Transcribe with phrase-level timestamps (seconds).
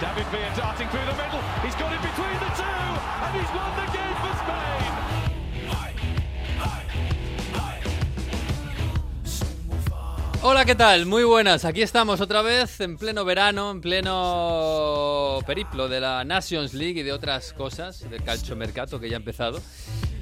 [0.00, 1.42] David Villa darting through the middle.
[1.62, 4.90] He's got it between the two, and he's won the game for Spain.
[10.42, 11.04] Hola, ¿qué tal?
[11.04, 11.66] Muy buenas.
[11.66, 17.02] Aquí estamos otra vez en pleno verano, en pleno periplo de la Nations League y
[17.02, 19.60] de otras cosas, del calchomercato que ya ha empezado.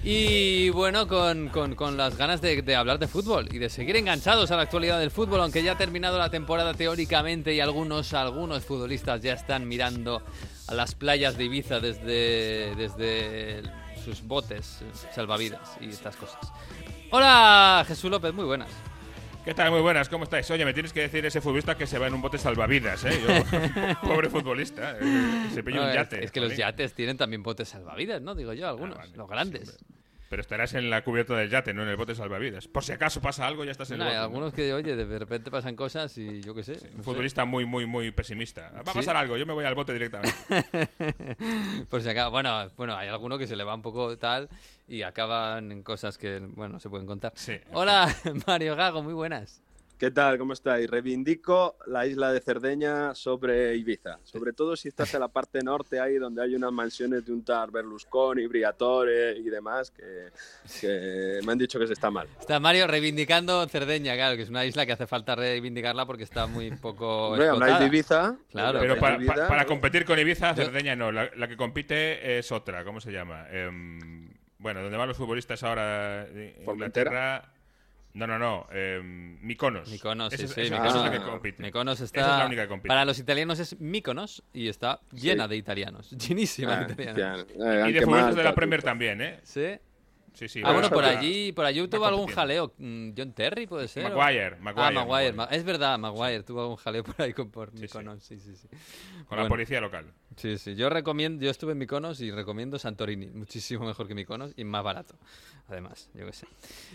[0.05, 4.51] Y bueno, con, con- con las ganas de, hablar de fútbol y de seguir enganchados
[4.51, 8.65] a la actualidad del fútbol, aunque ya ha terminado la temporada teóricamente y algunos, algunos
[8.65, 10.23] futbolistas ya están mirando
[10.69, 13.63] a las playas de Ibiza desde, desde
[14.05, 14.81] sus botes
[15.15, 16.39] salvavidas y estas cosas.
[17.11, 18.69] Hola, Jesús López, muy buenas.
[19.49, 19.71] ¿Qué tal?
[19.71, 20.51] Muy buenas, ¿cómo estáis?
[20.51, 23.19] Oye, me tienes que decir ese futbolista que se va en un bote salvavidas, ¿eh?
[23.27, 26.23] Yo, pobre futbolista, eh, se pilla No, un yate.
[26.23, 28.35] Es, que los yates tienen también botes salvavidas, ¿no?
[28.35, 29.79] Digo yo, algunos, Ah, vale, los grandes.
[30.29, 32.69] Pero estarás en la cubierta del yate, no en el bote salvavidas.
[32.69, 34.21] Por si acaso pasa algo, ya estás en No, el hay bote.
[34.21, 34.25] ¿no?
[34.27, 36.73] algunos que, oye, de repente pasan cosas y yo qué sé.
[36.73, 37.03] Un no sé.
[37.03, 38.71] futbolista muy, muy, muy pesimista.
[38.75, 38.99] Va a Sí.
[38.99, 40.37] pasar algo, yo me voy al bote directamente.
[41.91, 44.49] Por si acaba, bueno, bueno, hay alguno que se le va un poco tal
[44.87, 47.33] y acaban en cosas que, bueno, no se pueden contar.
[47.35, 47.55] Sí.
[47.73, 48.15] Hola,
[48.47, 49.63] Mario Gago, muy buenas.
[49.99, 50.39] ¿Qué tal?
[50.39, 50.89] ¿Cómo estáis?
[50.89, 54.21] Reivindico la isla de Cerdeña sobre Ibiza.
[54.23, 57.45] Sobre todo si estás en la parte norte, ahí donde hay unas mansiones de un
[57.45, 60.29] tal Berlusconi, Briatore y demás, que,
[60.81, 62.29] que me han dicho que se está mal.
[62.39, 66.47] Está Mario reivindicando Cerdeña, claro, que es una isla que hace falta reivindicarla porque está
[66.47, 67.87] muy poco Hombre, habláis de.
[67.87, 68.37] Ibiza.
[68.53, 69.67] Claro, Pero para, Ibiza, para ¿no?
[69.69, 71.11] competir con Ibiza, Cerdeña no.
[71.11, 73.49] La, la que compite es otra, ¿cómo se llama?
[73.51, 77.11] Em, bueno, donde van los futbolistas ahora de ¿Formentera?
[77.11, 77.53] Inglaterra.
[78.19, 78.67] No, no, no.
[78.73, 79.89] em, Mykonos.
[79.91, 80.95] Mykonos, sí, es- sí, esa- Mykonos.
[80.95, 81.63] esa es la que compite.
[81.63, 82.21] Mykonos está.
[82.21, 82.89] Esa es la única que compite.
[82.89, 86.11] Para los italianos es Mykonos y está llena de italianos.
[86.11, 87.47] Llenísima Ah, de italianos.
[87.51, 88.55] eh, han Y de quemado futbolistas de la.
[88.55, 89.39] Premier también, ¿eh?
[89.45, 89.79] Sí.
[90.39, 90.63] Sí, sí.
[90.65, 92.73] Ah, bueno, por allí, por allí tuvo algún jaleo.
[92.79, 94.07] Mm, John Terry puede ser.
[94.07, 94.93] o- Maguire, Maguire, Ah, Maguire.
[94.95, 95.33] Maguire.
[95.33, 97.73] Ma- Es verdad, Maguire tuvo algún jaleo por ahí con por.
[97.73, 98.23] Mykonos.
[98.23, 98.69] Sí, sí, sí.
[99.29, 100.07] Con la policía local.
[100.37, 100.77] Sí, sí.
[100.77, 103.27] Yo recomiendo, yo estuve en Mykonos y recomiendo Santorini.
[103.27, 105.17] Muchísimo mejor que Mykonos y más barato.
[105.67, 106.47] Además, yo qué sé.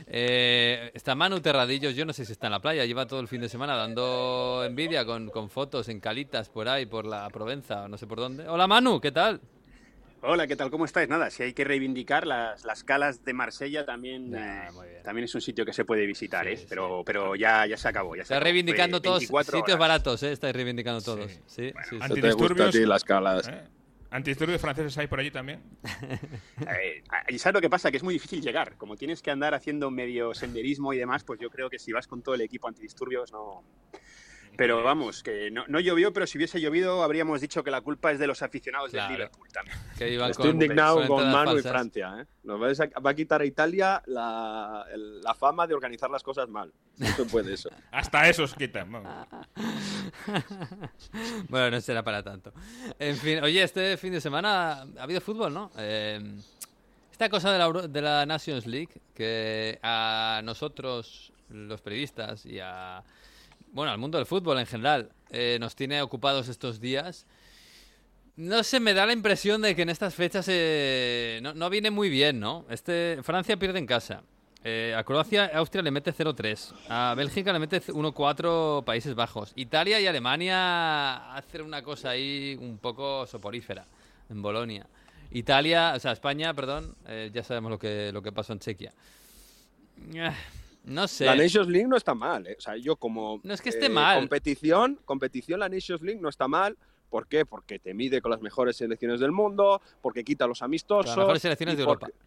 [0.07, 3.27] Eh, está Manu Terradillos, yo no sé si está en la playa, lleva todo el
[3.27, 7.87] fin de semana dando envidia con, con fotos en calitas por ahí, por la Provenza,
[7.89, 8.47] no sé por dónde.
[8.47, 9.41] Hola Manu, ¿qué tal?
[10.25, 10.72] Hola, ¿qué tal?
[10.72, 11.09] ¿Cómo estáis?
[11.09, 15.35] Nada, si hay que reivindicar las, las calas de Marsella también, Nah, eh, también es
[15.35, 16.57] un sitio que se puede visitar, Sí, ¿eh?
[16.57, 16.66] sí.
[16.69, 18.16] pero, pero ya, ya se acabó.
[18.16, 18.44] Ya se Está acabó.
[18.45, 19.79] reivindicando Fue todos 24 sitios horas.
[19.79, 20.31] baratos, ¿eh?
[20.31, 21.29] Estáis reivindicando todos.
[21.29, 21.97] Sí, sí, sí.
[22.01, 23.50] Eso te gusta a ti, las calas.
[23.50, 23.63] ¿eh?
[24.12, 25.62] ¿Antidisturbios franceses hay por allí también?
[26.69, 28.78] Eh, y sabes lo que pasa, que es muy difícil llegar.
[28.78, 32.07] Como tienes que andar haciendo medio senderismo y demás, pues yo creo que si vas
[32.07, 33.62] con todo el equipo antidisturbios no...
[34.55, 38.11] Pero vamos, que no, no llovió, pero si hubiese llovido habríamos dicho que la culpa
[38.11, 39.07] es de los aficionados Claro.
[39.09, 39.77] del Liverpool también.
[39.97, 41.61] Que iban Estoy con- indignado con Manu y.
[41.61, 42.17] Francia.
[42.19, 42.25] ¿eh?
[42.43, 46.47] Nos a- va a quitar a Italia la, el- la fama de organizar las cosas
[46.49, 46.71] mal.
[46.97, 47.69] No se puede eso.
[47.91, 48.91] Hasta esos quitan.
[48.91, 49.27] vamos.
[51.49, 52.53] bueno, no será para tanto.
[52.99, 55.71] En fin, oye, este fin de semana ha habido fútbol, ¿no?
[55.77, 56.21] Eh,
[57.11, 63.03] esta cosa de la, de la Nations League, que a nosotros, los periodistas, y a.
[63.73, 67.25] Bueno, al mundo del fútbol en general, eh, nos tiene ocupados estos días.
[68.35, 71.89] No sé, me da la impresión de que en estas fechas eh, no, no viene
[71.89, 72.67] muy bien, ¿no?
[72.69, 74.22] Este, Francia pierde en casa.
[74.63, 76.72] Eh, a Croacia, Austria le mete 0-3.
[76.88, 79.53] A Bélgica le mete 1-4 Países Bajos.
[79.56, 83.88] Italia y Alemania hacen una cosa ahí un poco soporífera
[84.29, 84.85] en Bolonia.
[85.31, 86.95] Italia, o sea, España, perdón,
[87.33, 88.94] ya sabemos lo que, lo que pasó en Chequia.
[90.83, 91.25] Eh, No sé.
[91.25, 92.45] La Nations League no está mal.
[92.47, 92.55] ¿eh?
[92.57, 94.19] O sea, yo como No es que esté mal.
[94.19, 96.77] competición, competición, la Nations League no está mal.
[97.09, 97.45] ¿Por qué?
[97.45, 101.07] Porque te mide con las mejores selecciones del mundo, porque quita los amistosos.
[101.07, 102.25] Las mejores selecciones de porque- Europa.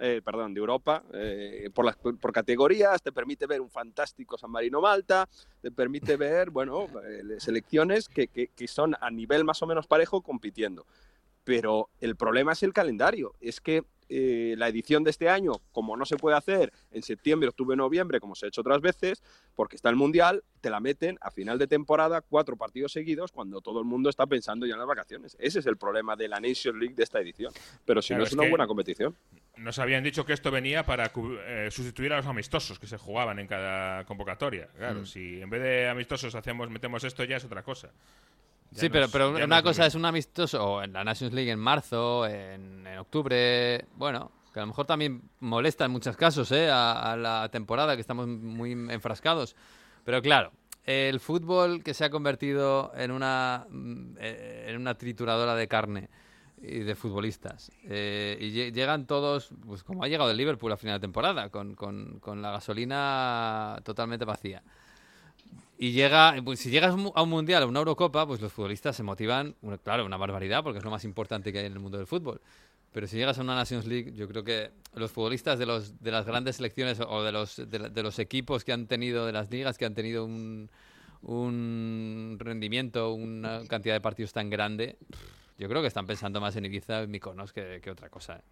[0.00, 4.50] eh, perdón, de Europa, eh, por, las, por categorías, te permite ver un fantástico San
[4.50, 5.28] Marino Malta,
[5.62, 9.86] te permite ver, bueno, eh, selecciones que, que- que son a nivel más o menos
[9.86, 10.84] parejo compitiendo.
[11.44, 13.84] Pero el problema es el calendario, es que
[14.16, 18.20] eh, la edición de este año, como no se puede hacer en septiembre, octubre, noviembre,
[18.20, 19.22] como se ha hecho otras veces,
[19.56, 23.60] porque está el Mundial, te la meten a final de temporada, cuatro partidos seguidos, cuando
[23.60, 25.36] todo el mundo está pensando ya en las vacaciones.
[25.40, 27.52] Ese es el problema de la Nations League de esta edición.
[27.84, 29.16] Pero si Claro, no es, es una buena competición.
[29.56, 31.12] Nos habían dicho que esto venía para
[31.46, 34.68] eh, sustituir a los amistosos que se jugaban en cada convocatoria.
[34.76, 35.06] Claro, Mm.
[35.06, 37.90] si en vez de amistosos hacemos metemos esto ya es otra cosa.
[38.74, 41.50] Sí, pero, no pero no una cosa es un amistoso o en la Nations League
[41.50, 46.50] en marzo, en, en octubre, bueno, que a lo mejor también molesta en muchos casos
[46.52, 46.70] ¿eh?
[46.70, 49.56] a, a la temporada, que estamos muy enfrascados.
[50.04, 50.52] Pero claro,
[50.84, 56.08] el fútbol que se ha convertido en una, mm, eh, en una trituradora de carne
[56.60, 57.70] y de futbolistas.
[57.84, 61.48] Eh, y lle- llegan todos, pues como ha llegado el Liverpool a final de temporada,
[61.50, 64.62] con, con- con la gasolina totalmente vacía.
[65.76, 69.02] Y llega, pues, si llegas a un mundial, a una Eurocopa, pues los futbolistas se
[69.02, 72.06] motivan, claro, una barbaridad, porque es lo más importante que hay en el mundo del
[72.06, 72.40] fútbol.
[72.92, 76.12] Pero si llegas a una Nations League, yo creo que los futbolistas de, los, de
[76.12, 79.76] las grandes selecciones o de los, de, los equipos que han tenido, de las ligas
[79.76, 80.70] que han tenido un,
[81.22, 84.96] un rendimiento, una cantidad de partidos tan grande,
[85.58, 88.36] yo creo que están pensando más en Ibiza y Mykonos que, que otra cosa.
[88.36, 88.42] ¿eh?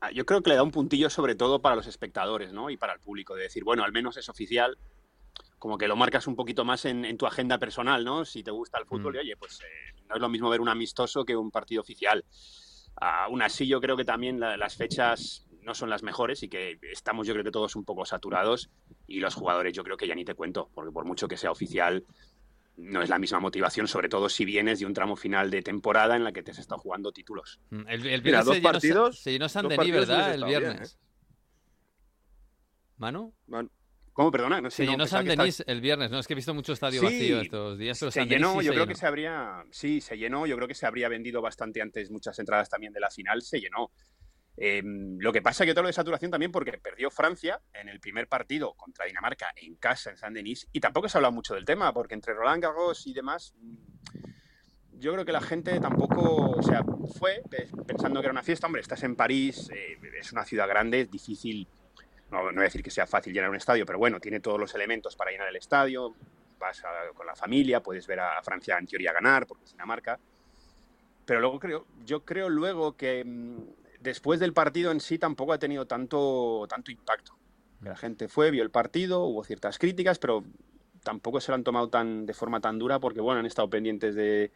[0.00, 2.70] Ah, Yo creo que le da un puntillo sobre todo para los espectadores, ¿no?
[2.70, 4.76] Y para el público, de decir, bueno, al menos es oficial,
[5.64, 8.26] como que lo marcas un poquito más en, en tu agenda personal, ¿no?
[8.26, 9.16] Si te gusta el fútbol, Mm.
[9.16, 12.22] y oye, pues eh, no es lo mismo ver un amistoso que un partido oficial.
[12.96, 16.78] Aún así, yo creo que también la- las fechas no son las mejores y que
[16.92, 18.68] estamos, yo creo que todos un poco saturados
[19.06, 21.50] y los jugadores, yo creo que ya ni te cuento, porque por mucho que sea
[21.50, 22.04] oficial,
[22.76, 26.14] no es la misma motivación, sobre todo si vienes de un tramo final de temporada
[26.14, 27.58] en la que te has estado jugando títulos.
[27.70, 30.26] Mm, El, el Mira, viernes dos se llenó partidos- se llenó San Denis, ¿verdad?
[30.28, 30.98] El estado bien, viernes.
[32.98, 33.32] ¿Manu?
[33.46, 33.70] Man,
[34.14, 34.30] ¿Cómo?
[34.30, 34.60] Perdona.
[34.62, 36.18] No, Se sí, no, llenó San que Denis el viernes, ¿no?
[36.20, 38.60] Es que he visto mucho estadio Sí, vacío estos días, pero se San Denis llenó,
[38.60, 38.98] sí yo se creo que llenó.
[39.00, 42.70] se habría, sí, se llenó, yo creo que se habría vendido bastante antes muchas entradas
[42.70, 43.90] también de la final, se llenó.
[44.56, 47.88] Eh, lo que pasa es que todo lo de saturación también porque perdió Francia en
[47.88, 51.32] el primer partido contra Dinamarca en casa en San Denis y tampoco se ha hablado
[51.32, 53.74] mucho del tema porque entre Roland Garros y demás mm,
[55.00, 56.84] yo creo que la gente tampoco, o sea,
[57.18, 60.68] fue pe- pensando que era una fiesta, hombre, estás en París, eh, es una ciudad
[60.68, 61.66] grande, es difícil,
[62.30, 64.58] no, no voy a decir que sea fácil llenar un estadio, pero bueno, tiene todos
[64.58, 66.14] los elementos para llenar el estadio,
[66.58, 70.18] vas a- con la familia, puedes ver a Francia en teoría ganar, porque es Dinamarca.
[71.24, 73.62] Pero luego creo, yo creo luego que mm,
[74.00, 77.32] después del partido en sí tampoco ha tenido tanto, tanto impacto.
[77.80, 80.42] La gente fue, vio el partido, hubo ciertas críticas, pero
[81.02, 84.14] tampoco se lo han tomado tan, de forma tan dura porque, bueno, han estado pendientes
[84.14, 84.52] de,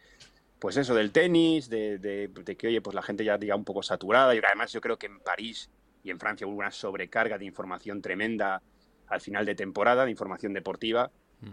[0.59, 3.65] pues eso, del tenis, de, de- de que, oye, pues la gente ya diga un
[3.65, 4.33] poco saturada.
[4.35, 5.69] Y además yo creo que en París
[6.03, 8.61] y en Francia hubo una sobrecarga de información tremenda
[9.07, 11.11] al final de temporada, de información deportiva.
[11.41, 11.49] Mm.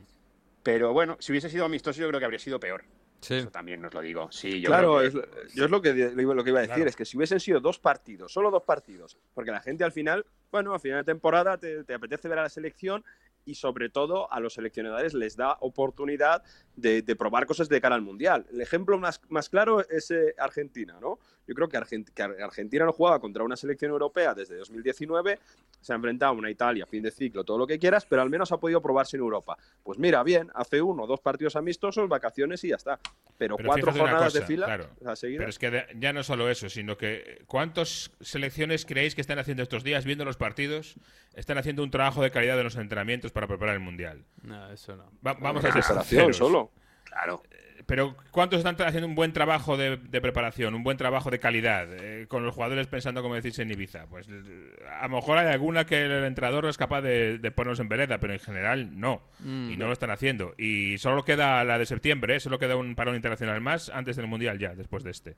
[0.62, 2.84] Pero bueno, si hubiese sido amistoso yo creo que habría sido peor.
[3.20, 3.34] Sí.
[3.36, 4.30] Eso también os lo digo.
[4.30, 6.74] Sí, yo claro, creo que- es- yo es lo que, lo que iba a decir,
[6.76, 6.90] Claro.
[6.90, 10.26] es que si hubiesen sido dos partidos, solo dos partidos, porque la gente al final,
[10.52, 13.04] bueno, a final de temporada te, te apetece ver a la selección
[13.46, 16.42] y sobre todo a los seleccionadores les da oportunidad
[16.74, 18.44] de, de probar cosas de cara al Mundial.
[18.52, 21.18] El ejemplo más, más claro es eh, Argentina, ¿no?
[21.46, 25.38] Yo creo que, Argent- que Ar- Argentina no jugaba contra una selección europea desde 2019,
[25.80, 28.30] se ha enfrentado a una Italia, fin de ciclo, todo lo que quieras, pero al
[28.30, 29.56] menos ha podido probarse en Europa.
[29.84, 32.98] Pues mira, bien, hace uno o dos partidos amistosos, vacaciones y ya está.
[33.38, 34.88] Pero, Pero cuatro jornadas de fila claro.
[35.04, 35.38] a seguir.
[35.38, 39.38] Pero es que de- ya no solo eso, sino que ¿cuántas selecciones creéis que están
[39.38, 40.96] haciendo estos días, viendo los partidos,
[41.34, 44.24] están haciendo un trabajo de calidad en los entrenamientos para preparar el Mundial?
[44.42, 45.04] No, eso no.
[45.26, 45.70] Va- vamos a
[46.02, 46.72] ser solo.
[47.04, 47.42] Claro.
[47.86, 51.86] Pero ¿cuántos están haciendo un buen trabajo de, de preparación, un buen trabajo de calidad,
[51.92, 54.06] eh, con los jugadores pensando, como decís, en Ibiza?
[54.06, 57.88] Pues a lo mejor hay alguna que el entrenador es capaz de, de ponernos en
[57.88, 59.22] vereda, pero en general no.
[59.38, 59.70] Mm.
[59.70, 60.54] Y no lo están haciendo.
[60.58, 62.40] Y solo queda la de septiembre, ¿eh?
[62.40, 65.36] solo queda un parón internacional más antes del Mundial ya, después de este,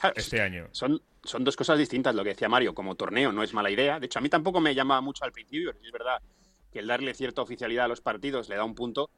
[0.00, 0.68] Claro, este año.
[0.70, 2.74] Son, son dos cosas distintas, lo que decía Mario.
[2.74, 3.98] Como torneo no es mala idea.
[3.98, 5.74] De hecho, a mí tampoco me llamaba mucho al principio.
[5.82, 6.22] Es verdad
[6.72, 9.10] que el darle cierta oficialidad a los partidos le da un punto,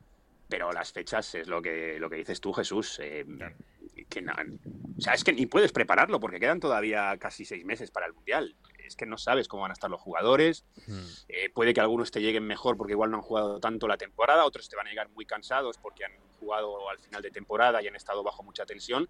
[0.51, 2.99] pero las fechas es lo que, lo que dices tú, Jesús.
[3.03, 3.57] eh, Claro.
[4.09, 7.91] que no- o sea, es que ni puedes prepararlo porque quedan todavía casi seis meses
[7.91, 8.57] para el Mundial.
[8.79, 10.65] Es que no sabes cómo van a estar los jugadores.
[10.87, 11.01] Mm.
[11.29, 14.45] Eh, puede que algunos te lleguen mejor porque igual no han jugado tanto la temporada,
[14.47, 17.89] otros te van a llegar muy cansados porque han jugado al final de temporada y
[17.89, 19.09] han estado bajo mucha tensión.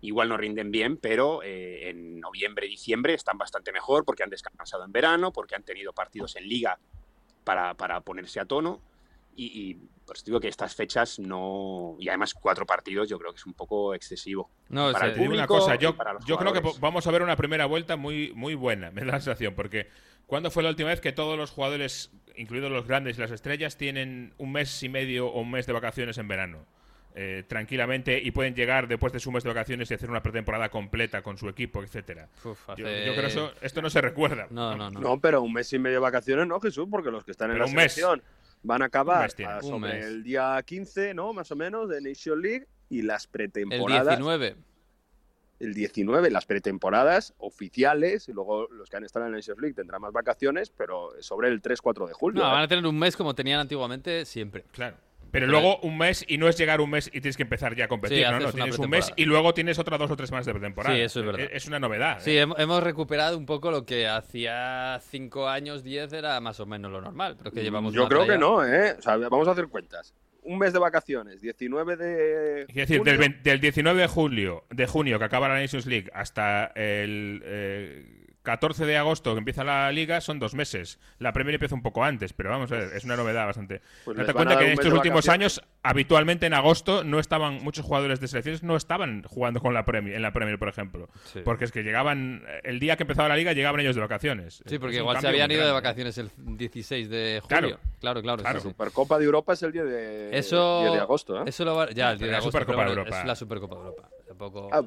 [0.00, 4.84] Igual no rinden bien, pero eh, en noviembre, diciembre están bastante mejor porque han descansado
[4.84, 6.78] en verano, porque han tenido partidos en liga
[7.44, 8.80] para, para ponerse a tono.
[9.40, 11.96] Y, y pues digo que estas fechas no.
[12.00, 14.50] Y además, cuatro partidos yo creo que es un poco excesivo.
[14.68, 16.52] No, Para o el sea, Te digo una público cosa, yo, para los yo creo
[16.52, 19.88] que vamos a ver una primera vuelta muy, muy buena, me da la sensación, porque
[20.26, 23.76] ¿cuándo fue la última vez que todos los jugadores, incluidos los grandes y las estrellas,
[23.76, 26.66] tienen un mes y medio o un mes de vacaciones en verano?
[27.20, 30.68] eh, tranquilamente y pueden llegar después de su mes de vacaciones y hacer una pretemporada
[30.68, 32.28] completa con su equipo, etcétera.
[32.44, 34.46] uf, Yo, hace- yo creo que eso, esto no se recuerda.
[34.50, 35.00] No, no, no.
[35.00, 37.54] No, pero un mes y medio de vacaciones, no, Jesús, porque los que están en
[37.54, 38.00] Pero la un mes.
[38.68, 39.30] Van a acabar
[39.62, 41.32] sobre el día 15, ¿no?
[41.32, 44.18] Más o menos, de Nation League y las El pretemporadas.
[44.18, 44.56] 19.
[45.60, 49.74] el 19, las pretemporadas oficiales, y luego los que han estado en la Nations League
[49.74, 52.42] tendrán más vacaciones, pero sobre el 3-4 de julio.
[52.42, 52.52] No, ¿eh?
[52.52, 54.64] van a tener un mes como tenían antiguamente siempre.
[54.70, 54.98] Claro.
[55.30, 57.84] Pero luego un mes, y no es llegar un mes y tienes que empezar ya
[57.84, 60.32] a competir, Sí, no, no, tienes un mes y luego tienes otras dos o tres
[60.32, 60.94] más de pretemporada.
[60.94, 61.48] Sí, eso es verdad.
[61.52, 62.18] Es, una novedad.
[62.20, 62.46] Sí, ¿eh?
[62.46, 66.90] hem- hemos recuperado un poco lo que hacía 5 años, 10 era más o menos
[66.90, 68.94] lo normal, pero que llevamos Yo creo que no, ¿eh?
[68.98, 70.14] O sea, vamos a hacer cuentas.
[70.42, 72.64] Un mes de vacaciones, 19 de.
[72.66, 75.84] Quiero decir, junio, del, 20 del 19 de julio, de junio, que acaba la Nations
[75.84, 78.17] League, hasta el eh,
[78.48, 80.98] 14 de agosto, que empieza la liga, son dos meses.
[81.18, 83.82] La Premier empieza un poco antes, pero vamos a ver, es una novedad bastante.
[84.06, 85.58] Pues cuenta que en estos últimos vacaciones.
[85.58, 89.84] años, habitualmente en agosto, no estaban muchos jugadores de selecciones no estaban jugando con la
[89.84, 91.10] Premier, en la Premier, por ejemplo.
[91.24, 91.40] Sí.
[91.44, 94.62] Porque es que llegaban, el día que empezaba la liga, llegaban ellos de vacaciones.
[94.64, 97.66] Sí, porque igual se habían ido de vacaciones el 16 de Claro.
[97.68, 97.80] julio.
[98.00, 98.38] Claro, claro.
[98.38, 98.60] sí, Claro.
[98.60, 98.68] sí.
[98.68, 101.42] Supercopa de Europa es el 10 de, Eso, 10 de agosto, ¿eh?
[101.46, 103.20] Eso lo va- ya, el 10 de agosto, Supercopa pero de Europa.
[103.20, 104.08] es la Supercopa de Europa.
[104.26, 104.70] Tampoco...
[104.72, 104.82] Ah,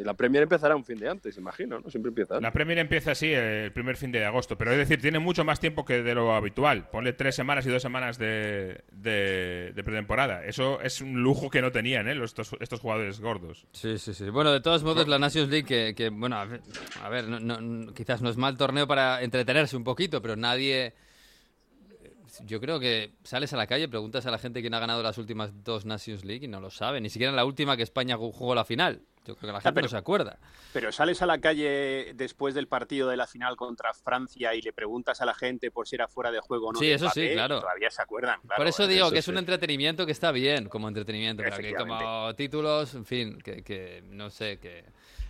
[0.00, 1.90] y la Premier empezará un fin de antes, imagino, ¿no?
[1.90, 2.34] Siempre empieza.
[2.34, 2.42] antes.
[2.42, 5.60] La Premier empieza así el primer fin de agosto, pero es decir, tiene mucho más
[5.60, 6.88] tiempo que de lo habitual.
[6.90, 10.44] Ponle tres semanas y dos semanas de, de, de pretemporada.
[10.46, 12.14] Eso es un lujo que no tenían ¿eh?
[12.14, 13.66] Los- estos, estos jugadores gordos.
[13.72, 14.30] Sí, sí, sí.
[14.30, 16.60] Bueno, de todos modos, la Nations League, que, que, bueno, a ver,
[17.02, 20.34] a ver, no- no- no- quizás no es mal torneo para entretenerse un poquito, pero
[20.36, 20.94] nadie...
[22.46, 25.18] Yo creo que sales a la calle, preguntas a la gente quién ha ganado las
[25.18, 27.00] últimas dos Nations League y no lo sabe.
[27.00, 29.02] Ni siquiera en la última que España ju- jugó la final.
[29.26, 30.38] Yo creo que la gente pero- no se acuerda.
[30.72, 34.72] Pero sales a la calle después del partido de la final contra Francia y le
[34.72, 36.78] preguntas a la gente por si era fuera de juego o no.
[36.78, 37.60] Sí, eso sí, Mbappé, claro.
[37.60, 38.40] Todavía se acuerdan.
[38.40, 39.30] claro, Por eso digo eso que es sí.
[39.30, 44.02] un entretenimiento que está bien como entretenimiento, pero que como títulos, en fin, que, que
[44.06, 44.84] no sé, que,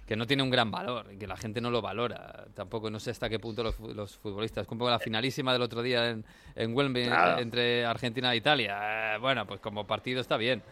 [0.06, 2.44] que no tiene un gran valor y que la gente no lo valora.
[2.54, 4.66] Tampoco, no sé hasta qué punto los, fu- los futbolistas.
[4.68, 7.40] Como la finalísima del otro día en, en Wembley Claro.
[7.40, 9.14] entre Argentina e Italia.
[9.16, 10.62] eh, bueno, pues como partido está bien.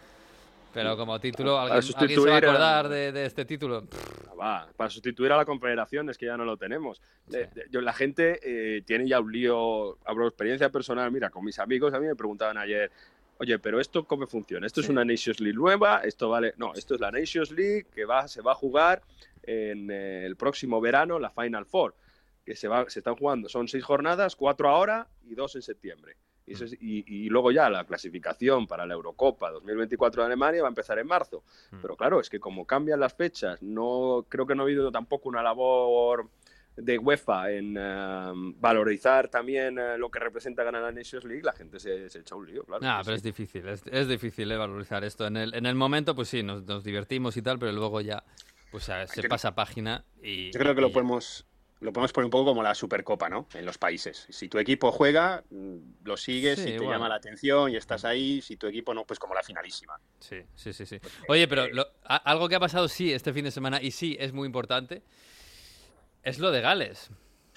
[0.73, 3.85] Pero como título, ¿alguien, alguien se va a sustituir a- acordar de, de este título?
[3.87, 7.01] Pff, Va, para sustituir a la Confederación es que ya no lo tenemos.
[7.29, 7.39] Sí.
[7.39, 11.45] Eh, yo, la gente eh, tiene ya un lío, hablo de experiencia personal, mira, con
[11.45, 12.93] mis amigos a mí me preguntaban ayer,
[13.39, 14.67] oye, pero esto cómo funciona?
[14.67, 14.93] ¿Esto es Sí.
[14.93, 16.03] una Nations League nueva?
[16.05, 16.55] ¿Esto vale?
[16.57, 19.03] No, esto es la Nations League que va, se va a jugar
[19.43, 21.95] en eh, el próximo verano, la Final Four,
[22.45, 26.15] que se, va, se están jugando, son seis jornadas, cuatro ahora y dos en septiembre.
[26.49, 30.63] Y, eso es- y- y luego ya la clasificación para la Eurocopa 2024 de Alemania
[30.63, 31.43] va a empezar en marzo.
[31.83, 35.29] Pero claro, es que como cambian las fechas, no creo que no ha habido tampoco
[35.29, 36.29] una labor
[36.77, 41.53] de UEFA en eh, valorizar también eh, lo que representa ganar la Nations League, la
[41.53, 42.83] gente se, se echa un lío, claro.
[42.85, 43.29] Nah, Sí, pero es sí.
[43.29, 45.27] difícil, es, es difícil eh, valorizar esto.
[45.27, 48.23] En el, en el momento, pues sí, nos, nos divertimos y tal, pero luego ya
[48.71, 50.53] pues, eh, se que- pasa página y...
[50.53, 51.45] Yo creo que lo podemos,
[51.81, 53.49] lo podemos poner un poco como la Supercopa, ¿no?
[53.55, 54.27] En los países.
[54.31, 55.77] Si tu equipo juega, mm,
[56.09, 56.93] lo sigues, Sí, si te bueno.
[56.95, 58.43] llama la atención y estás ahí.
[58.43, 59.95] Si tu equipo no, pues como la finalísima.
[60.19, 60.99] Sí, sí, sí, sí.
[61.29, 64.17] Oye, pero lo- a- algo que ha pasado sí este fin de semana y sí
[64.19, 65.03] es muy importante
[66.23, 67.11] es lo de Gales.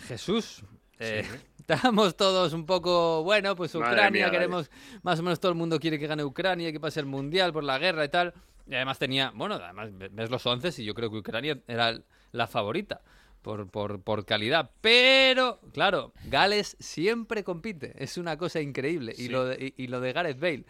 [0.07, 0.63] Jesús.
[0.99, 1.23] eh,
[1.61, 4.69] Estábamos todos un poco, bueno, pues Ucrania, mía, queremos,
[5.03, 7.63] más o menos todo el mundo quiere que gane Ucrania, que pase el Mundial por
[7.63, 8.33] la guerra y tal.
[8.67, 11.97] Y además tenía, bueno, además ve- ves los once y yo creo que Ucrania era
[12.31, 13.01] la favorita
[13.41, 14.71] por, por, por calidad.
[14.81, 19.13] Pero, claro, Gales siempre compite, es una cosa increíble.
[19.17, 20.65] Y, lo de, y, y lo de Gareth Bale,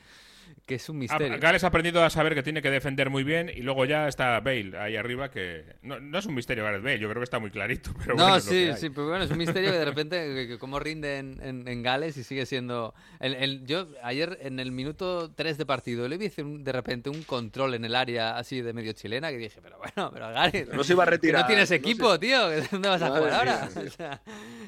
[0.71, 1.33] que es un misterio.
[1.33, 4.07] Ha- Gales ha aprendido a saber que tiene que defender muy bien y luego ya
[4.07, 7.25] está Bale ahí arriba que no, no es un misterio Gareth Bale, yo creo que
[7.25, 9.85] está muy clarito, pero No, bueno, sí, sí, pero bueno, es un misterio que de
[9.85, 12.93] repente que- que cómo rinde en, en- en Gales y sigue siendo...
[13.19, 16.71] el- el- yo ayer en el minuto 3 de partido le vi hacer un- de
[16.71, 20.29] repente un control en el área así de medio chilena que dije, pero bueno, pero
[20.31, 20.69] Gales...
[20.73, 21.41] No se iba a retirar.
[21.41, 22.19] no tienes no equipo, sé.
[22.19, 22.49] tío.
[22.71, 23.67] ¿Dónde vas a Madre jugar ahora?
[23.67, 23.81] tío.
[23.87, 24.21] O sea,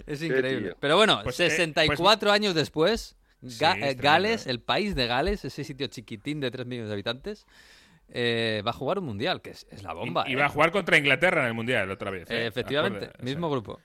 [0.06, 0.68] es increíble.
[0.70, 0.78] tío.
[0.80, 5.88] Pero bueno, Pues, eh, 64 años después, Ga- Gales, el país de Gales, ese sitio
[5.88, 7.46] chiquitín de 3 millones de habitantes,
[8.10, 10.24] eh, va a jugar un mundial, que es, es la bomba.
[10.28, 10.38] Y, y ¿eh?
[10.38, 12.30] va a jugar contra Inglaterra en el Mundial otra vez.
[12.30, 13.80] Eh, efectivamente, mismo grupo.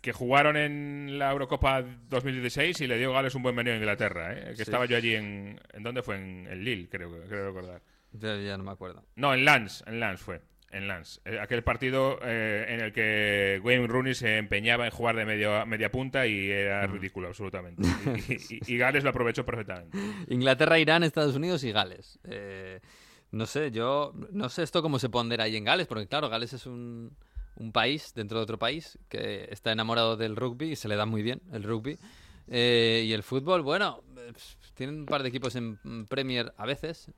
[0.00, 4.32] Que jugaron en la Eurocopa 2016 y le dio Gales un buen menú a Inglaterra.
[4.32, 4.44] ¿eh?
[4.50, 4.62] Que Sí.
[4.62, 5.60] estaba yo allí en...
[5.72, 6.16] ¿En dónde fue?
[6.16, 7.82] En, en Lille, creo, creo recordar.
[8.12, 9.04] Ya, ya no me acuerdo.
[9.16, 10.40] No, en Lens, en Lens fue.
[10.70, 11.20] En Lens.
[11.24, 15.64] Eh, aquel partido eh, en el que Wayne Rooney se empeñaba en jugar de medio,
[15.64, 17.82] media punta y era ridículo, absolutamente.
[18.28, 19.96] Y, y- y Gales lo aprovechó perfectamente.
[20.28, 22.18] Inglaterra, Irán, Estados Unidos y Gales.
[22.24, 22.80] Eh,
[23.30, 26.52] no sé, yo no sé esto cómo se pondrá ahí en Gales, porque claro, Gales
[26.52, 27.16] es un,
[27.56, 31.06] un país dentro de otro país que está enamorado del rugby y se le da
[31.06, 31.98] muy bien el rugby.
[32.46, 34.32] Eh, y el fútbol, bueno, eh,
[34.74, 37.10] tienen un par de equipos en Premier a veces.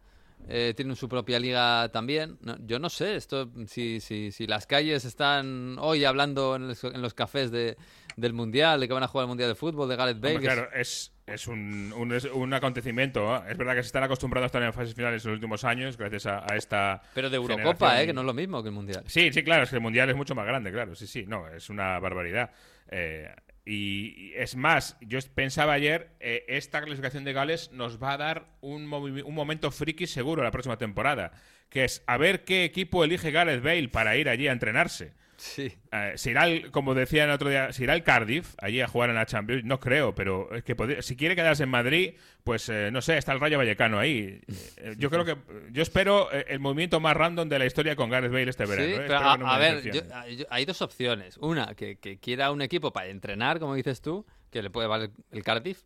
[0.48, 2.36] Eh, tienen su propia liga también.
[2.40, 6.82] No, yo no sé esto si, si, si las calles están hoy hablando en los,
[6.84, 7.76] en los cafés de,
[8.16, 10.36] del Mundial, de que van a jugar el Mundial de Fútbol, de Gareth Bale.
[10.36, 13.36] Hombre, claro, es, es, un, un- es un acontecimiento.
[13.36, 13.42] ¿eh?
[13.50, 15.96] Es verdad que se están acostumbrados a estar en fases finales en los últimos años
[15.96, 17.00] gracias a, a esta.
[17.14, 18.02] Pero de Eurocopa.
[18.02, 18.06] ¿eh?
[18.06, 19.04] Que no es lo mismo que el Mundial.
[19.06, 20.96] Sí, sí, claro, es que el mundial es mucho más grande, claro.
[20.96, 22.50] Sí, sí, no, es una barbaridad.
[22.90, 23.28] Eh,
[23.72, 28.46] Y, es más, yo pensaba ayer, eh, esta clasificación de Gales nos va a dar
[28.60, 31.30] un, un momento friki seguro la próxima temporada,
[31.68, 35.12] que es a ver qué equipo elige Gareth Bale para ir allí a entrenarse.
[35.42, 35.72] Sí.
[35.90, 38.86] Eh, se irá, el- como decía el otro día, se irá el Cardiff allí a
[38.86, 39.64] jugar en la Champions.
[39.64, 42.12] No creo, pero es que si quiere quedarse en Madrid,
[42.44, 44.42] pues eh, no sé, está el Rayo Vallecano ahí.
[44.76, 45.36] Eh, yo creo que,
[45.72, 48.96] yo espero eh, el movimiento más random de la historia con Gareth Bale este verano.
[48.98, 51.38] Pero a, no ver, yo- hay- yo- hay dos opciones.
[51.38, 55.10] Una, que, que quiera un equipo para entrenar, como dices tú, que le puede valer
[55.30, 55.84] el Cardiff.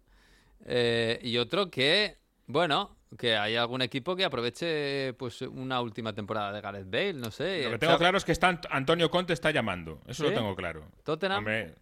[1.23, 6.61] Y otro que, bueno, que hay algún equipo que aproveche pues una última temporada de
[6.61, 7.64] Gareth Bale, no sé.
[7.64, 10.00] Lo que tengo claro es que está Ant- Antonio Conte está llamando.
[10.06, 10.30] Eso ¿Sí?
[10.30, 10.85] lo tengo claro.
[11.04, 11.38] Tottenham.
[11.38, 11.75] Hombre,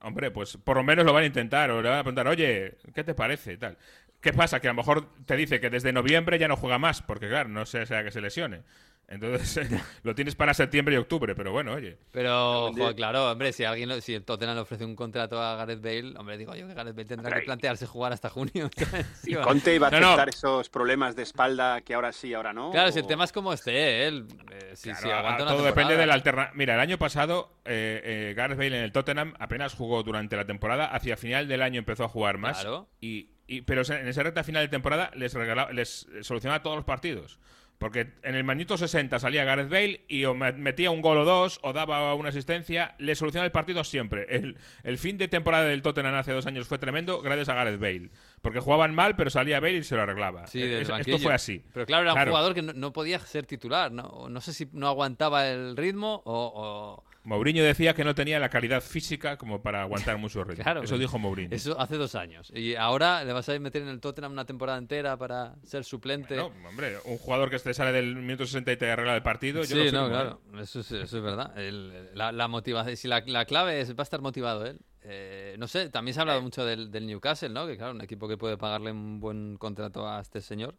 [0.00, 1.70] hombre, pues por lo menos lo van a intentar.
[1.70, 3.56] O le van a preguntar, oye, ¿qué te parece?
[3.56, 3.76] Tal.
[4.20, 4.60] ¿Qué pasa?
[4.60, 7.48] Que a lo mejor te dice que desde noviembre ya no juega más, porque claro,
[7.48, 8.62] no sé sea que se lesione.
[9.10, 9.68] Entonces
[10.04, 11.98] lo tienes para septiembre y octubre, pero bueno, oye.
[12.12, 15.56] Pero, joder, claro, hombre, si alguien, lo- si el Tottenham le ofrece un contrato a
[15.56, 18.70] Gareth Bale, hombre, digo yo que Gareth Bale tendrá que plantearse jugar hasta junio.
[19.20, 19.42] Sí, Y va.
[19.42, 20.06] Conte iba a No, no.
[20.08, 22.70] aceptar esos problemas de espalda que ahora sí, ahora no.
[22.70, 24.26] Claro, si el tema es como esté él.
[24.52, 26.52] eh, si, Claro, si aguanta una todo depende de la alternativa.
[26.54, 28.00] Mira, el año pasado, eh,
[28.30, 30.86] eh, Gareth Bale en el Tottenham apenas jugó durante la temporada.
[30.86, 32.60] Hacia final del año empezó a jugar más.
[32.60, 32.88] Claro.
[33.00, 36.84] Y, y- pero en esa recta final de temporada les, regalaba, les solucionaba todos los
[36.84, 37.38] partidos.
[37.80, 41.24] Porque en el minuto 60 salía Gareth Bale y o me- metía un gol o
[41.24, 42.94] dos o daba una asistencia.
[42.98, 44.26] Le solucionaba el partido siempre.
[44.28, 47.80] El, el fin de temporada del Tottenham hace dos años fue tremendo gracias a Gareth
[47.80, 48.10] Bale.
[48.42, 50.46] Porque jugaban mal, pero salía Bale y se lo arreglaba.
[50.46, 51.64] Sí, Eh, es- esto fue así.
[51.72, 52.30] Pero claro, era Claro.
[52.30, 53.90] un jugador que no, no podía ser titular.
[53.90, 56.52] No, no sé si no aguantaba el ritmo o.
[56.54, 60.62] o- Mourinho decía que no tenía la calidad física como para aguantar mucho ritmo.
[60.64, 61.54] Claro, Eso pero dijo Mourinho.
[61.54, 62.50] Eso hace dos años.
[62.54, 66.36] Y ahora le vas a meter en el Tottenham una temporada entera para ser suplente.
[66.36, 69.60] No, hombre, un jugador que te sale del minuto 60 y te arregla el partido.
[69.62, 70.10] yo sí, lo no, firmo, ¿eh?
[70.10, 70.40] claro.
[70.62, 71.56] Eso es, eso es verdad.
[71.58, 72.96] El- la, la motivación.
[72.96, 74.80] Si la, la clave es va a estar motivado él.
[75.02, 77.66] Eh, no sé, también se ha hablado mucho del, del Newcastle, ¿no?
[77.66, 80.74] Que claro, un equipo que puede pagarle un buen contrato a este señor.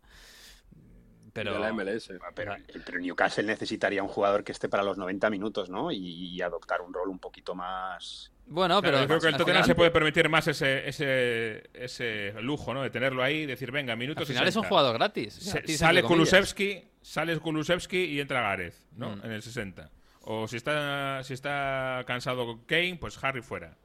[1.34, 1.54] Pero.
[1.54, 2.12] de la MLS.
[2.36, 5.92] Pero, pero Newcastle necesitaría un jugador que esté para los 90 minutos, ¿no?
[5.92, 8.32] Y, y adoptar un rol un poquito más.
[8.48, 9.02] Bueno, Claro, pero.
[9.02, 12.74] yo creo que el al Tottenham final- se puede permitir más ese, ese, ese lujo,
[12.74, 12.82] ¿no?
[12.84, 14.70] De tenerlo ahí y decir, venga, minuto Al final es un 60.
[14.70, 15.34] jugador gratis.
[15.36, 16.03] Se- Gratis, sale.
[16.03, 19.16] Kulusevski, sale Kulusevski y entra Gareth, ¿no?
[19.16, 19.25] Mm.
[19.25, 19.90] En el 60.
[20.24, 23.75] O si está, si está cansado Kane, pues Harry fuera.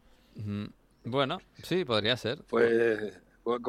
[1.04, 2.42] Bueno, sí, podría ser.
[2.48, 3.18] Pues,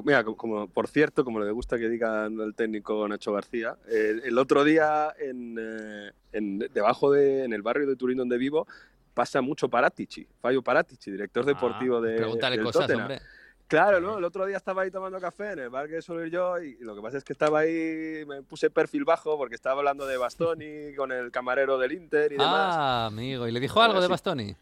[0.03, 4.21] mira, co- como, por cierto, como le gusta que digan el técnico Nacho García, el,
[4.23, 8.67] el otro día en, eh, en- debajo de, en el barrio de Turín donde vivo,
[9.13, 13.03] pasa mucho Paratici, Fabio Paratici, director deportivo Ah, de Pregúntale del cosas, Tottenham.
[13.03, 13.21] hombre.
[13.67, 14.17] Claro, ¿no?
[14.17, 16.77] El otro día estaba ahí tomando café en el bar que suelo ir yo y,
[16.79, 20.15] lo que pasa es que estaba ahí, me puse perfil bajo porque estaba hablando de
[20.15, 22.73] Bastoni con el camarero del Inter y demás.
[22.77, 23.45] Ah, amigo.
[23.45, 24.07] ¿Y le dijo algo de.
[24.07, 24.55] Bastoni?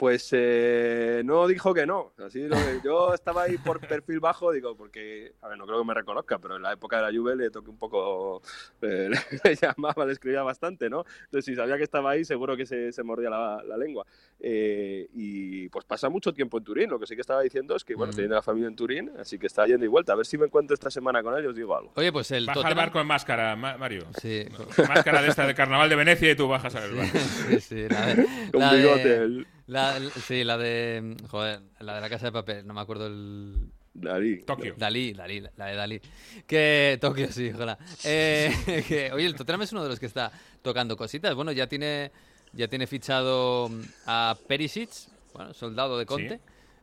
[0.00, 2.14] Pues eh, no dijo que no.
[2.24, 5.78] Así lo que- yo estaba ahí por perfil bajo, digo, porque, a ver, no creo
[5.78, 8.40] que me reconozca, pero en la época de la Juve le toqué un poco,
[8.80, 9.10] eh,
[9.44, 11.04] le llamaba, le escribía bastante, ¿no?
[11.26, 14.06] Entonces, si sabía que estaba ahí, seguro que se, se mordía la, la lengua.
[14.40, 16.88] Eh, y pues pasa mucho tiempo en Turín.
[16.88, 18.16] Lo que sí que estaba diciendo es que, bueno, Mm.
[18.16, 20.14] tiene la familia en Turín, así que está yendo y vuelta.
[20.14, 21.92] A ver si me encuentro esta semana con ellos, digo algo.
[21.96, 22.78] Oye, pues el Baja al Tottenham...
[22.86, 24.06] barco en máscara, Ma- Mario.
[24.18, 24.46] Sí,
[24.88, 27.18] Máscara de esta de Carnaval de Venecia y tú bajas al barco.
[27.18, 28.26] sí, sí, la de...
[28.50, 31.16] Con la bigote, la- sí, la de...
[31.28, 33.70] Joder, la de la casa de papel, no me acuerdo el...
[33.92, 34.42] Dalí.
[34.42, 34.74] Tokio.
[34.78, 36.00] Dalí, Dalí, la de Dalí.
[36.46, 37.76] Que Tokio, sí, ojalá.
[38.04, 40.30] Eh, que, oye, el Tottenham es uno de los que está
[40.62, 41.34] tocando cositas.
[41.34, 42.12] Bueno, ya tiene,
[42.52, 43.68] ya tiene fichado
[44.06, 44.90] a Perisic,
[45.34, 46.36] bueno, soldado de Conte.
[46.36, 46.42] Sí.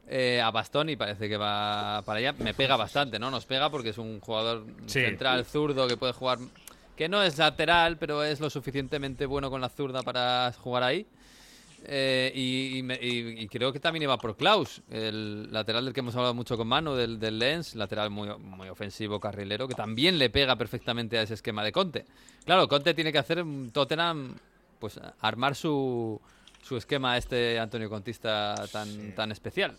[0.10, 2.34] Eh, a Bastoni parece que va para allá.
[2.34, 3.32] Me pega bastante, ¿no?
[3.32, 5.00] Nos pega porque es un jugador Sí.
[5.02, 6.40] central zurdo que puede jugar.
[6.98, 11.06] Que no es lateral, pero es lo suficientemente bueno con la zurda para jugar ahí.
[11.90, 15.94] Eh, y, y me- y- y creo que también iba por Klaus, el lateral del
[15.94, 19.74] que hemos hablado mucho con Manu, del, del Lens, lateral muy, muy ofensivo, carrilero, que
[19.74, 22.04] también le pega perfectamente a ese esquema de Conte.
[22.46, 24.36] Claro, Conte tiene que hacer Tottenham,
[24.80, 26.20] pues armar su,
[26.62, 29.76] su esquema a este Antonio Contista tan, tan especial.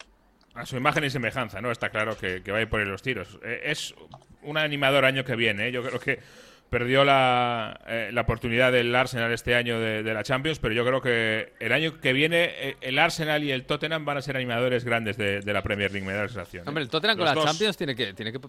[0.55, 1.71] A su imagen y semejanza, ¿no?
[1.71, 3.39] Está claro que, que va a ir por los tiros.
[3.45, 3.95] Eh, es
[4.43, 5.73] un animador año que viene, ¿eh?
[5.73, 6.21] Yo creo que
[6.71, 10.85] perdió la, eh, la oportunidad del Arsenal este año de, de la Champions, pero yo
[10.85, 14.37] creo que el año que viene eh, el Arsenal y el Tottenham van a ser
[14.37, 16.65] animadores grandes de, de la Premier League, me da la sensación.
[16.65, 16.69] ¿eh?
[16.69, 18.41] Hombre, el Tottenham con la Champions tiene que, tiene que,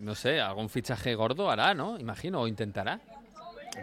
[0.00, 1.98] no sé, algún fichaje gordo hará, ¿no?
[1.98, 3.00] Imagino, o intentará.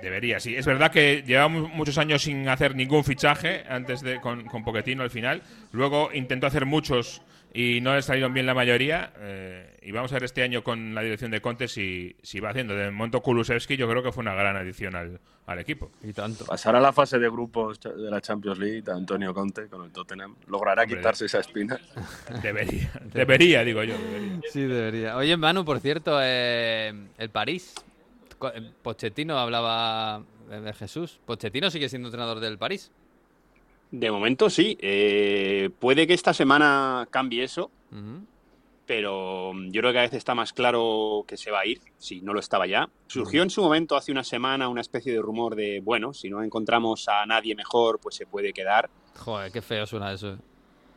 [0.04, 0.56] Debería, sí.
[0.56, 5.02] Es verdad que llevamos muchos años sin hacer ningún fichaje antes de con, con Pochettino
[5.02, 5.42] al final.
[5.72, 9.12] Luego intentó hacer muchos y no les salieron bien la mayoría.
[9.20, 12.50] eh, y vamos a ver este año con la dirección de Conte si, si va
[12.50, 12.76] haciendo.
[12.76, 15.90] De momento Kulusevski yo creo que fue una gran adición al, al equipo.
[16.04, 16.46] Y tanto.
[16.46, 20.36] Pasará a la fase de grupos de la Champions League Antonio Conte con el Tottenham.
[20.48, 20.98] Logrará Hombre.
[20.98, 21.80] quitarse esa espina.
[22.44, 23.98] Debería, debería, digo yo.
[23.98, 24.40] debería.
[24.52, 25.18] Sí, debería.
[25.18, 27.74] Oye, Manu, por cierto, eh, el París.
[28.54, 31.20] Eh, Pochettino hablaba eh, de Jesús.
[31.26, 32.92] Pochettino sigue siendo entrenador del París.
[33.92, 34.78] De momento sí.
[34.82, 37.72] Eh, puede que esta semana cambie eso,
[38.86, 42.22] pero yo creo que a veces está más claro que se va a ir, si
[42.22, 42.90] no lo estaba ya.
[43.08, 46.42] Surgió en su momento hace una semana una especie de rumor de, bueno, si no
[46.42, 48.90] encontramos a nadie mejor, pues se puede quedar.
[49.16, 50.34] Joder, qué feo suena eso.
[50.34, 50.38] eh.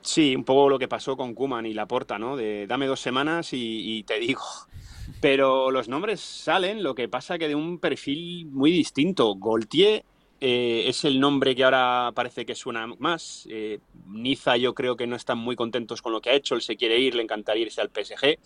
[0.00, 2.36] Sí, un poco lo que pasó con Kuman y Laporta, ¿no?
[2.36, 4.40] De dame dos semanas y, y te digo.
[5.20, 9.34] Pero los nombres salen, lo que pasa que de un perfil muy distinto.
[9.36, 10.04] Gaultier
[10.44, 13.46] eh, es el nombre que ahora parece que suena más.
[13.48, 13.78] Eh,
[14.08, 16.76] Niza yo creo que no están muy contentos con lo que ha hecho, él se
[16.76, 18.38] quiere ir, le encantaría irse al PSG,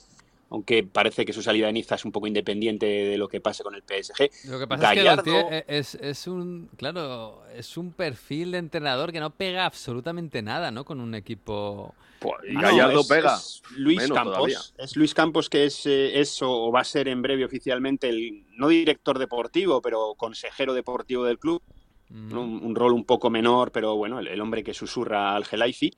[0.51, 3.63] aunque parece que su salida de Niza es un poco independiente de lo que pase
[3.65, 4.31] con el PSG.
[4.51, 8.53] Lo que pasa Gallardo- es que Gaultier e- es, es un, claro, es un perfil
[8.53, 10.85] de entrenador que no pega absolutamente nada, ¿no?
[10.85, 11.95] Con un equipo.
[12.49, 13.37] Y Ah, Gallardo no, es- pega.
[13.37, 14.35] es Luis menos Campos.
[14.37, 14.61] todavía.
[14.79, 18.09] Es Luis Campos que es, eh, es o o va a ser en breve oficialmente
[18.09, 21.63] el no director deportivo, pero consejero deportivo del club.
[22.11, 22.43] Mm, ¿no?
[22.43, 25.91] Un, un rol un poco menor, pero bueno, el, el hombre que susurra al Gelaifi.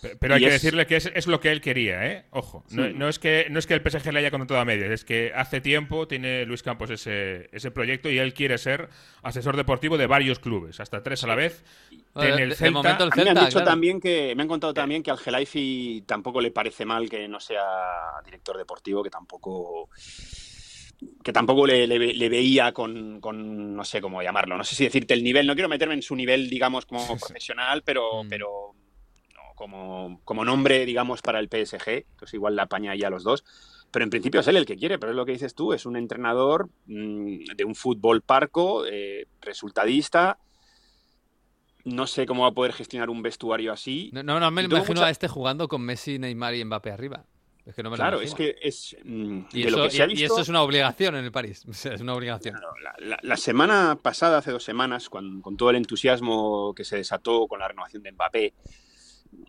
[0.00, 2.24] Pe- Pero hay que es- decirle que es, es lo que él quería, ¿eh?
[2.30, 2.64] Ojo.
[2.70, 2.92] No, Sí.
[2.94, 5.32] no es que, no es que el PSG le haya contratado a medias, es que
[5.34, 8.88] hace tiempo tiene Luis Campos ese, ese proyecto y él quiere ser
[9.22, 11.64] asesor deportivo de varios clubes, hasta tres a la vez.
[12.14, 13.66] Bueno, en el de Celta, momento el A mí me han dicho claro.
[13.66, 17.38] también que, me han contado también que al Gelaifi tampoco le parece mal que no
[17.40, 17.62] sea
[18.24, 19.88] director deportivo, que tampoco
[21.22, 24.84] que tampoco le, le- le veía con, con, no sé cómo llamarlo, no sé si
[24.84, 28.28] decirte el nivel, no quiero meterme en su nivel, digamos, como profesional, pero, Mm.
[28.28, 28.74] pero
[29.34, 33.22] no, como, como nombre, digamos, para el PSG, pues igual la apaña ahí a los
[33.24, 33.44] dos.
[33.90, 35.86] Pero en principio es él el que quiere, pero es lo que dices tú, es
[35.86, 40.38] un entrenador mm, de un fútbol parco, eh, resultadista.
[41.84, 44.10] No sé cómo va a poder gestionar un vestuario así.
[44.12, 47.24] No, no, no me imagino mucha- a este jugando con Messi, Neymar y Mbappé arriba.
[47.68, 50.02] Es que no me lo Claro, es que es mm, Y eso, lo que se
[50.02, 50.24] ha y- y visto.
[50.32, 51.64] eso es una obligación en el París.
[51.68, 52.54] O sea, es una obligación.
[52.54, 56.84] Claro, la, la- la semana pasada, hace dos semanas, con, con todo el entusiasmo que
[56.84, 58.54] se desató con la renovación de Mbappé,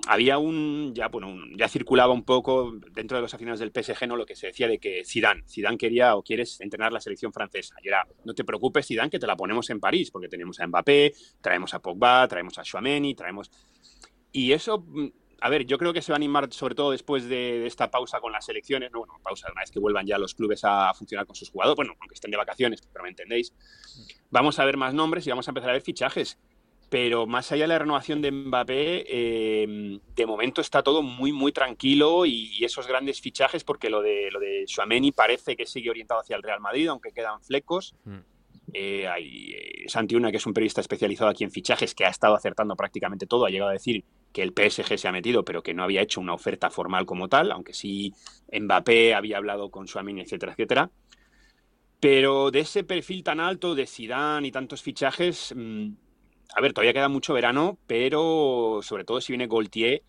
[0.08, 4.08] había un ya bueno un- ya circulaba un poco dentro de los aficionados del PSG
[4.10, 7.32] no lo que se decía de que Zidane Zidane quería o quieres entrenar la selección
[7.32, 10.60] francesa y era no te preocupes Zidane que te la ponemos en París porque tenemos
[10.60, 13.49] a Mbappé traemos a Pogba traemos a Chouameni traemos
[14.34, 15.08] y eso mm,
[15.41, 17.89] a ver, yo creo que se va a animar sobre todo después de, de esta
[17.91, 20.93] pausa con las selecciones, no, bueno, pausa, una vez que vuelvan ya los clubes a
[20.93, 23.54] funcionar con sus jugadores, bueno, aunque estén de vacaciones, pero me entendéis,
[24.30, 26.38] vamos a ver más nombres y vamos a empezar a ver fichajes.
[26.89, 31.52] Pero más allá de la renovación de Mbappé, eh, de momento está todo muy, muy
[31.52, 35.91] tranquilo y, y esos grandes fichajes, porque lo de, lo de Chouameni parece que sigue
[35.91, 37.95] orientado hacia el Real Madrid, aunque quedan flecos.
[38.06, 38.17] Mm.
[38.73, 42.10] Eh, hay eh, Santi Una, que es un periodista especializado aquí en fichajes, que ha
[42.10, 45.63] estado acertando prácticamente todo, ha llegado a decir que el PSG se ha metido, pero
[45.63, 48.13] que no había hecho una oferta formal como tal, aunque sí
[48.52, 50.92] Mbappé había hablado con Chouameni, etcétera, etcétera.
[52.00, 55.89] Pero de ese perfil tan alto de Zidane y tantos fichajes, mm,
[56.56, 60.04] a ver, todavía queda mucho verano, pero sobre todo si viene Gaultier,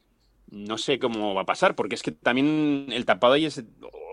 [0.51, 3.65] no sé cómo va a pasar, porque es que también el tapado ahí es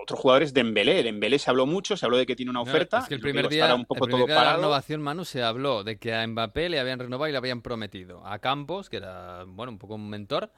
[0.02, 1.04] otro jugador es Dembélé.
[1.04, 3.00] Dembélé se habló mucho, se habló de que tiene una No, oferta.
[3.00, 4.58] es que el primer día, un el poco primer todo día de la parado.
[4.58, 8.26] renovación, Manu, se habló de que a Mbappé le habían renovado y le habían prometido.
[8.26, 10.52] A Campos, que era, bueno, un poco un mentor.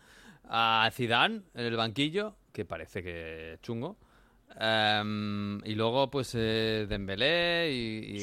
[0.49, 3.97] A Zidane, en el banquillo, que parece que chungo.
[4.59, 8.19] Em, y luego, pues, eh, Dembélé y, y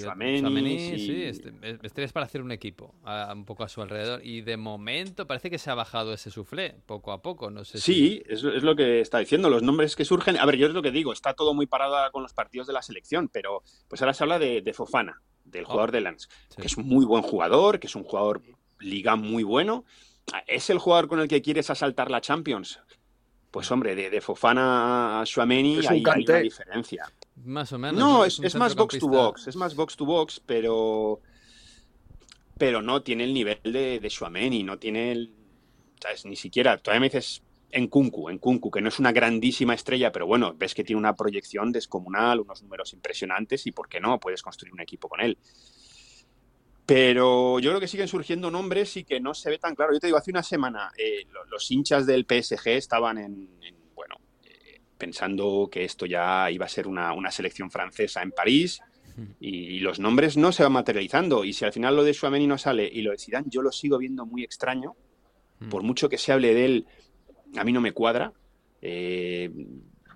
[0.99, 0.99] sí.
[0.99, 4.21] sí, este, este es para hacer un equipo, a- un poco a su alrededor.
[4.25, 7.79] Y de momento parece que se ha bajado ese suflé, poco a poco, no sé
[7.79, 7.95] si...
[7.95, 10.37] Sí, es, es lo que está diciendo, los nombres que surgen.
[10.39, 12.73] A ver, yo es lo que digo, está todo muy parado con los partidos de
[12.73, 15.69] la selección, pero pues ahora se habla de, de Fofana, del Oh.
[15.69, 16.27] jugador de Sí.
[16.61, 18.43] que es un muy buen jugador, que es un jugador
[18.81, 19.85] liga muy bueno.
[20.47, 22.81] ¿Es el jugador con el que quieres asaltar la Champions?
[23.51, 27.11] Pues hombre, de, de Fofana a un hay, hay una diferencia.
[27.45, 27.99] Más o menos.
[27.99, 31.21] No, es, un es más box to box, es más box to box, pero
[32.59, 35.35] pero no tiene el nivel de, de Tchouaméni, no tiene el,
[36.01, 36.25] ¿sabes?
[36.25, 40.13] Ni siquiera, todavía me dices en Kunku, en Kunku, que no es una grandísima estrella,
[40.13, 44.19] pero bueno, ves que tiene una proyección descomunal, unos números impresionantes y por qué no,
[44.19, 45.37] puedes construir un equipo con él.
[46.87, 49.93] Pero yo creo que siguen surgiendo nombres y que no se ve tan claro.
[49.93, 53.75] Yo te digo, hace una semana eh, lo- los hinchas del PSG estaban en, en,
[53.95, 58.81] bueno, eh, pensando que esto ya iba a ser una, una selección francesa en París.
[59.41, 61.43] Y, los nombres no se van materializando.
[61.45, 63.73] Y si al final lo de Suameni no sale y lo de Zidane, yo lo
[63.73, 64.95] sigo viendo muy extraño.
[65.59, 65.69] Mm.
[65.71, 66.87] Por mucho que se hable de él,
[67.57, 68.35] a mí no me cuadra.
[68.83, 69.51] Eh,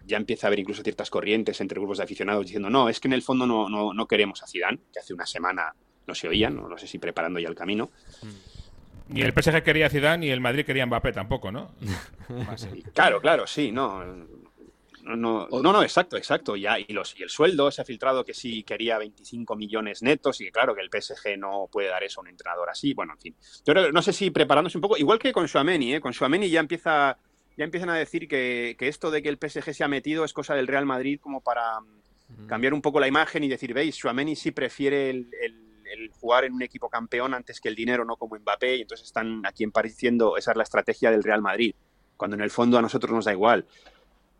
[0.04, 3.08] ya empieza a haber incluso ciertas corrientes entre grupos de aficionados diciendo, no, es que
[3.08, 5.74] en el fondo no, no, no queremos a Zidane, que hace una semana
[6.10, 7.88] no se oían, no, no sé si preparando ya el camino.
[9.08, 11.70] Ni el PSG quería a Zidane ni el Madrid quería a Mbappé tampoco, ¿no?
[12.94, 14.04] Claro, claro, sí, no.
[15.02, 16.56] No, no, no, no, exacto, exacto.
[16.56, 20.40] Ya, y, los, y el sueldo se ha filtrado que sí quería 25 millones netos
[20.40, 22.92] y que claro que el PSG no puede dar eso a un entrenador así.
[22.92, 23.36] Bueno, en fin.
[23.64, 26.00] Yo creo- no sé si preparándose un poco, igual que con Suameni, ¿eh?
[26.00, 27.16] con Suameni ya empieza
[27.56, 30.32] ya empiezan a decir que, que esto de que el PSG se ha metido es
[30.32, 33.96] cosa del Real Madrid como para mm, cambiar un poco la imagen y decir, veis,
[33.96, 38.04] Suameni sí prefiere el, el- el jugar en un equipo campeón antes que el dinero,
[38.04, 41.74] no como Mbappé, y entonces están aquí pareciendo esa es la estrategia del Real Madrid,
[42.16, 43.66] cuando en el fondo a nosotros nos da igual.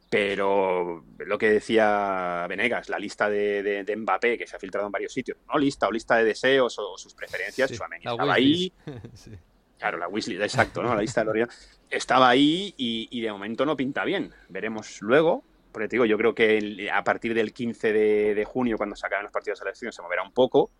[0.09, 4.87] Pero lo que decía Venegas, la lista de, de- de Mbappé que se ha filtrado
[4.87, 7.77] en varios sitios, no lista o lista de deseos o sus preferencias, Sí,
[8.11, 8.73] estaba ahí.
[9.15, 9.31] Sí.
[9.79, 10.95] Claro, la wishlist, exacto, ¿no?
[10.95, 11.49] La lista de Loria
[11.89, 14.31] estaba ahí y, y de momento no pinta bien.
[14.49, 15.43] Veremos luego.
[15.73, 18.97] Porque te digo, yo creo que el- a partir del 15 de, de junio, cuando
[18.97, 20.71] se acaben los partidos de selección, se moverá un poco.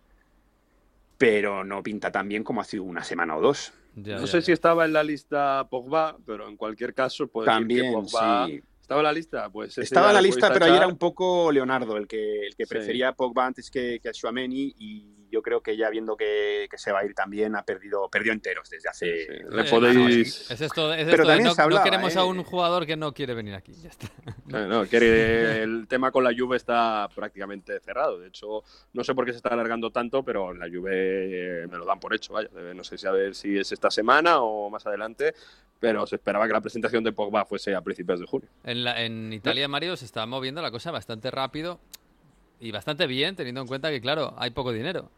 [1.21, 3.71] Pero no pinta tan bien como hace una semana o dos.
[3.95, 4.41] Ya, No ya, sé ya.
[4.47, 8.47] si estaba en la lista Pogba, pero en cualquier caso puedo decir que También, Pogba
[8.47, 8.61] sí.
[8.81, 9.49] estaba en la lista.
[9.51, 12.65] Pues Estaba en la lista, pero ahí era un poco Leonardo el que, el que
[12.65, 12.69] Sí.
[12.69, 16.67] prefería a Pogba antes que, que a Schuameni y yo creo que ya viendo que,
[16.69, 19.25] que se va a ir también ha perdido, perdió enteros desde hace...
[19.25, 20.51] Sí, le no, podéis...
[20.51, 22.23] Es esto, es Pero esto también no, se hablaba, no queremos a ¿eh?
[22.25, 23.73] un jugador que no quiere venir aquí.
[23.81, 24.07] Ya está.
[24.45, 28.19] No, no, quiere- el tema con la Juve está prácticamente cerrado.
[28.19, 28.63] De hecho,
[28.93, 31.99] no sé por qué se está alargando tanto, pero la Juve eh, me lo dan
[31.99, 32.33] por hecho.
[32.33, 32.49] Vaya.
[32.75, 35.33] No sé si a ver si es esta semana o más adelante,
[35.79, 38.49] pero se esperaba que la presentación de Pogba fuese a principios de junio.
[38.63, 41.79] En, la- en Italia, Mario, se está moviendo la cosa bastante rápido
[42.61, 45.09] y bastante bien, teniendo en cuenta que, claro, hay poco dinero.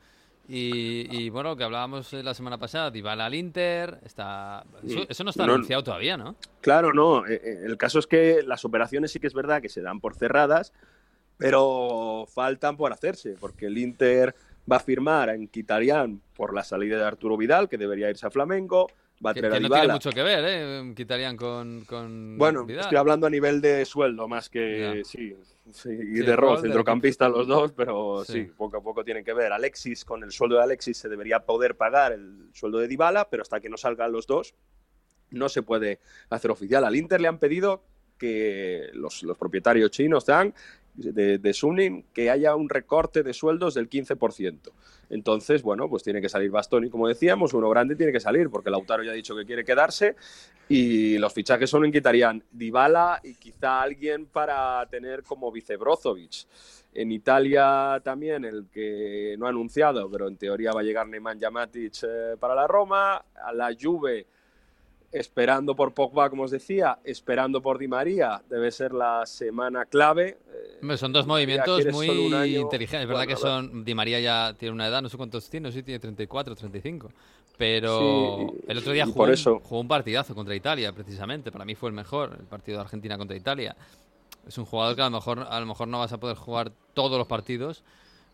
[0.48, 4.66] Y, y, bueno, que hablábamos eh, la semana pasada, Dybala al Inter, está...
[4.86, 6.36] Eso, eso no está No- anunciado todavía, ¿no?
[6.60, 7.26] Claro, no.
[7.28, 10.00] eh, eh, El caso es que las operaciones sí que es verdad que se dan
[10.02, 10.74] por cerradas,
[11.38, 14.36] pero faltan por hacerse, porque el Inter
[14.72, 18.32] va a firmar en Kitarian por la salida de Arturo Vidal, que debería irse a
[18.32, 18.88] Flamengo,
[19.26, 19.82] va a Que, traer que no Dybala.
[19.82, 20.94] tiene mucho que ver, ¿eh?
[20.96, 22.82] Quitarían con, con Bueno, Vidal.
[22.84, 25.04] estoy hablando a nivel de sueldo más que Ya.
[25.04, 25.36] sí,
[25.71, 28.34] sí, y de del centrocampistas los dos, pero Sí.
[28.34, 28.52] sí.
[28.56, 29.52] poco a poco tienen que ver.
[29.54, 33.41] Alexis, con el sueldo de Alexis se debería poder pagar el sueldo de Dybala, pero
[33.43, 34.54] hasta que no salgan los dos
[35.32, 35.99] no se puede
[36.30, 36.86] hacer oficial.
[36.86, 37.84] Al Inter le han pedido
[38.19, 40.54] que los, los propietarios chinos dan
[40.96, 44.72] de, de Suning que haya un recorte de sueldos del 15%.
[45.10, 48.70] Entonces, bueno, pues tiene que salir Bastoni, como decíamos, uno grande tiene que salir, porque
[48.70, 50.16] Lautaro ya ha dicho que quiere quedarse
[50.70, 56.48] y los fichajes solo quitarían Dybala y quizá alguien para tener como vice Brozovic.
[56.96, 61.50] En Italia también, el que no ha anunciado, pero en teoría va a llegar Nemanja
[61.50, 63.26] Matic eh, para la Roma.
[63.36, 64.28] A la Juve,
[65.13, 70.38] esperando por Pogba, como os decía, esperando por Di María, debe ser la semana clave.
[70.82, 72.08] Eh, son dos movimientos muy
[72.56, 73.02] inteligentes.
[73.04, 73.86] Es verdad Bueno, que son.
[73.86, 76.56] Di María ya tiene una edad, no sé cuántos tiene, no sé si tiene 34,
[76.56, 77.12] 35.
[77.58, 79.60] Pero Sí, el otro día jugó, por un- eso.
[79.63, 81.52] jugó un partidazo contra Italia, precisamente.
[81.52, 83.76] Para mí fue el mejor, el partido de Argentina contra Italia.
[84.47, 86.71] Es un jugador que a lo mejor, a lo mejor no vas a poder jugar
[86.95, 87.84] todos los partidos,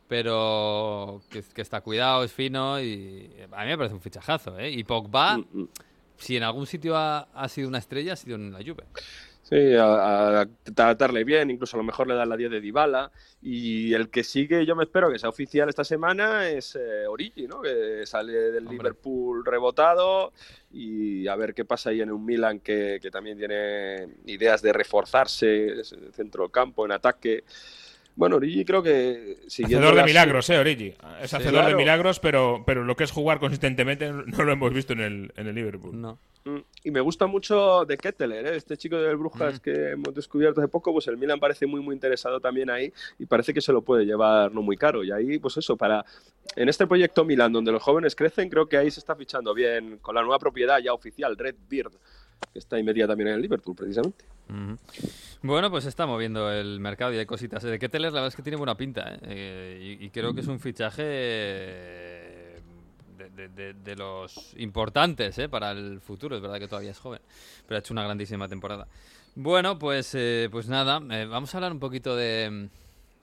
[0.07, 4.57] pero que, que está cuidado, es fino y a mí me parece un fichajazo.
[4.57, 4.71] ¿eh?
[4.71, 5.67] Y Pogba, Mm, mm.
[6.19, 8.86] Si en algún sitio ha, ha sido una estrella, ha sido en la Juve.
[9.49, 13.12] Sí, a, a tratarle bien, incluso a lo mejor le dan la 10 de Dybala.
[13.41, 17.47] Y el que sigue, yo me espero que sea oficial esta semana, es eh, Origi,
[17.47, 17.60] ¿no?
[17.62, 18.77] Que sale del Hombre.
[18.77, 20.34] Liverpool rebotado.
[20.71, 24.71] Y a ver qué pasa ahí en un Milan que, que también tiene ideas de
[24.71, 27.43] reforzarse, centro del campo, en ataque.
[28.19, 30.93] Bueno, Origi creo que Hacedor de milagros, eh, Origi.
[31.21, 31.69] Es hacedor claro.
[31.69, 35.34] de milagros, pero, pero lo que es jugar consistentemente no lo hemos visto en el,
[35.38, 35.99] en el Liverpool.
[36.01, 36.19] No.
[36.43, 38.58] Mm, Y me gusta mucho de Ketteler, ¿eh?
[38.58, 39.60] este chico del Brujas Mm.
[39.60, 43.25] que hemos descubierto hace poco, pues el Milan parece muy muy interesado también ahí y
[43.25, 45.01] parece que se lo puede llevar no muy caro.
[45.01, 46.03] Y ahí, pues eso, para
[46.58, 49.97] en este proyecto Milan donde los jóvenes crecen, creo que ahí se está fichando bien
[50.01, 51.91] con la nueva propiedad ya oficial, Red Beard,
[52.51, 54.25] que está metida también en el Liverpool precisamente.
[55.41, 57.63] Bueno, pues está moviendo el mercado y hay cositas.
[57.63, 59.13] De Ketteler la verdad es que tiene buena pinta.
[59.13, 59.19] ¿eh?
[59.23, 62.59] Eh, y, creo que es un fichaje eh,
[63.35, 65.47] de- de los importantes ¿eh?
[65.49, 66.35] para el futuro.
[66.35, 67.21] Es verdad que todavía es joven,
[67.67, 68.88] pero ha hecho una grandísima temporada.
[69.35, 72.69] Bueno, pues, eh, pues nada, eh, vamos a hablar un poquito de, mm,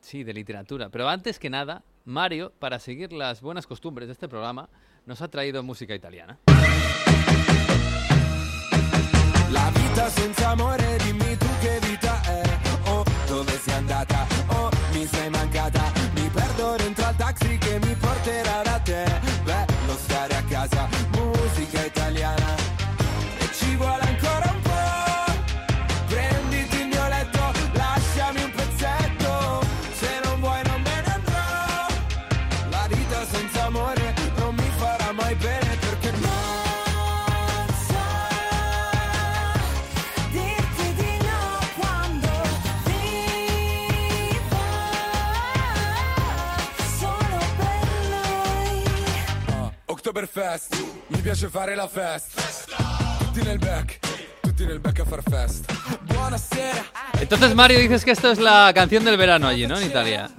[0.01, 0.89] sí, de literatura.
[0.89, 4.69] Pero antes que nada, Mario, para seguir las buenas costumbres de este programa,
[5.05, 6.39] nos ha traído música italiana.
[9.51, 12.43] La vita senza amore, dimmi tu che vita è.
[12.89, 14.27] Oh, dove sei andata?
[14.49, 15.83] Oh, mi sei mancata.
[16.15, 16.96] Mi perdo dentro
[50.17, 50.75] Oktoberfest,
[51.09, 52.43] mi piace fare la festa.
[53.19, 53.99] Tutti nel back,
[54.41, 55.75] tutti nel back a far festa.
[57.21, 59.79] Entonces, Mario, dices que esto es la canción del verano allí, ¿no?
[59.79, 60.31] En Italia.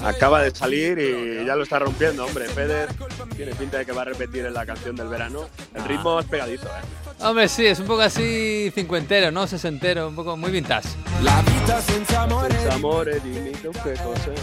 [0.00, 2.46] Acaba de salir y ya lo está rompiendo, hombre.
[2.46, 2.88] Feder
[3.36, 5.48] tiene pinta de que va a repetir en la canción del verano.
[5.74, 7.20] El ritmo es pegadizo, ¿eh?
[7.20, 9.46] Hombre, sí, es un poco así cincuentero, ¿no?
[9.46, 10.88] Sesentero, un poco muy vintage.
[11.22, 12.52] La vita senza amore.
[12.52, 14.34] Senza amore, dimmi tu che cos'è.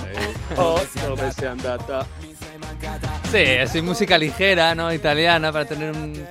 [0.55, 2.07] Oh, dove sei andata?
[3.31, 4.93] Sí, es música ligera, ¿no?
[4.93, 6.25] Italiana, para tener un...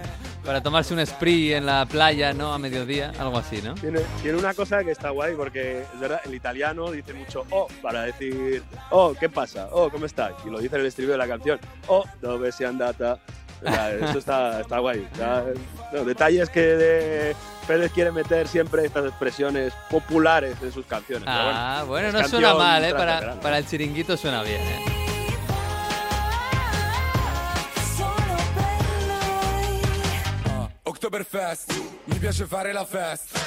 [0.45, 2.53] Para tomarse un spree en la playa, ¿no?
[2.55, 3.75] A mediodía, algo así, ¿no?
[3.75, 7.67] Tiene, tiene una cosa que está guay porque es verdad, el italiano dice mucho oh
[7.83, 9.69] para decir oh, ¿qué pasa?
[9.73, 10.35] Oh, ¿cómo estás?
[10.47, 11.59] Y lo dice en el estribillo de la canción.
[11.89, 13.19] Oh, dove sei andata?
[13.61, 15.05] O sea, eso está, está guay.
[15.13, 15.45] O sea,
[15.93, 21.25] no, detalles que de Pérez quiere meter siempre estas expresiones populares en sus canciones.
[21.27, 22.95] Ah, bueno, es no canción suena mal, ¿eh?
[22.95, 24.96] Para, para el chiringuito suena bien, ¿eh?
[31.07, 31.73] Oktoberfest,
[32.07, 33.39] mi piace fare la festa.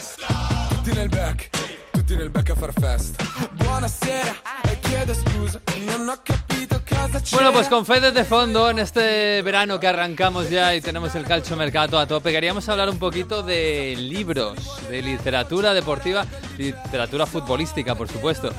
[0.69, 1.49] Tutti nel back,
[1.91, 2.71] tutti nel back a far.
[3.51, 6.81] Buonasera, e chiedo scusa, non ho capito.
[7.31, 11.25] Bueno, pues con Fede de fondo, en este verano que arrancamos ya y tenemos el
[11.25, 16.25] calcio mercato a tope, queríamos hablar un poquito de libros, de literatura deportiva,
[16.57, 18.53] literatura futbolística, por supuesto.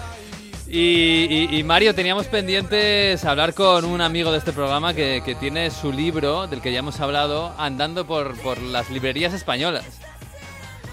[0.73, 5.35] Y, y- y, Mario, teníamos pendientes hablar con un amigo de este programa que, que
[5.35, 10.01] tiene su libro, del que ya hemos hablado, andando por, por las librerías españolas.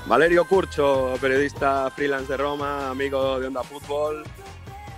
[0.08, 4.24] Valerio Curcho, periodista freelance de Roma, amigo de Onda Fútbol,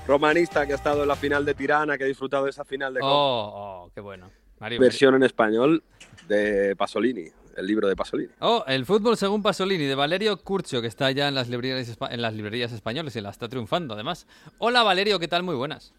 [0.08, 2.94] romanista que ha estado en la final de Tirana, que ha disfrutado de esa final
[2.94, 3.12] de Copa.
[3.12, 3.52] Oh,
[3.86, 4.30] oh, qué bueno.
[4.62, 5.84] Mario, versión en español
[6.30, 7.26] de Pasolini,
[7.60, 8.32] el libro de Pasolini.
[8.40, 12.22] Oh, el fútbol según Pasolini, de Valerio Curcio, que está ya en las librerías, en
[12.22, 14.28] las librerías españolas y la está triunfando, además.
[14.58, 15.44] Hola, Valerio, ¿qué tal?
[15.44, 15.94] Muy buenas.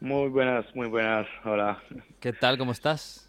[0.00, 1.26] Muy buenas, muy buenas.
[1.44, 1.82] Hola.
[2.20, 2.56] ¿Qué tal?
[2.56, 3.28] ¿Cómo estás?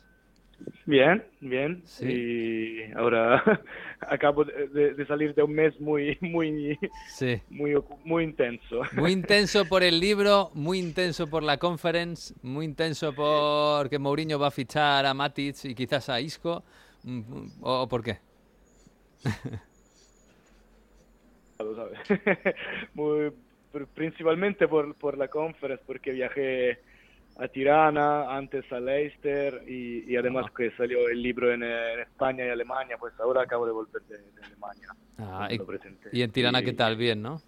[0.86, 1.82] Bien, bien.
[1.86, 2.06] Sí.
[2.06, 3.44] Y ahora
[4.02, 6.78] acabo de, salir de un mes muy, muy,
[7.16, 7.42] Sí.
[7.50, 8.82] muy, muy intenso.
[8.94, 14.40] Muy intenso por el libro, muy intenso por la conference, muy intenso por que Mourinho
[14.40, 16.64] va a fichar a Matic y quizás a Isco.
[17.04, 17.22] Mm,
[17.62, 18.20] ¿O, o por qué?
[23.94, 26.80] principalmente por, por la conference, porque viajé
[27.38, 32.46] a Tirana, antes a Leicester y, y además que salió el libro en, en España
[32.46, 34.88] y Alemania, pues ahora acabo de volver de, de Alemania.
[35.18, 35.48] Ah,
[36.12, 36.98] y, en Tirana, ¿qué Y- tal?
[36.98, 37.42] Bien, ¿no?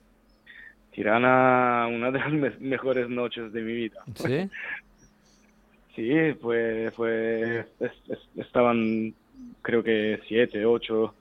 [0.92, 4.04] Tirana, una de las me- mejores noches de mi vida.
[4.16, 4.50] Sí.
[5.94, 6.10] Sí,
[6.42, 9.14] fue, fue, es- es- estaban
[9.62, 11.16] creo que siete, ocho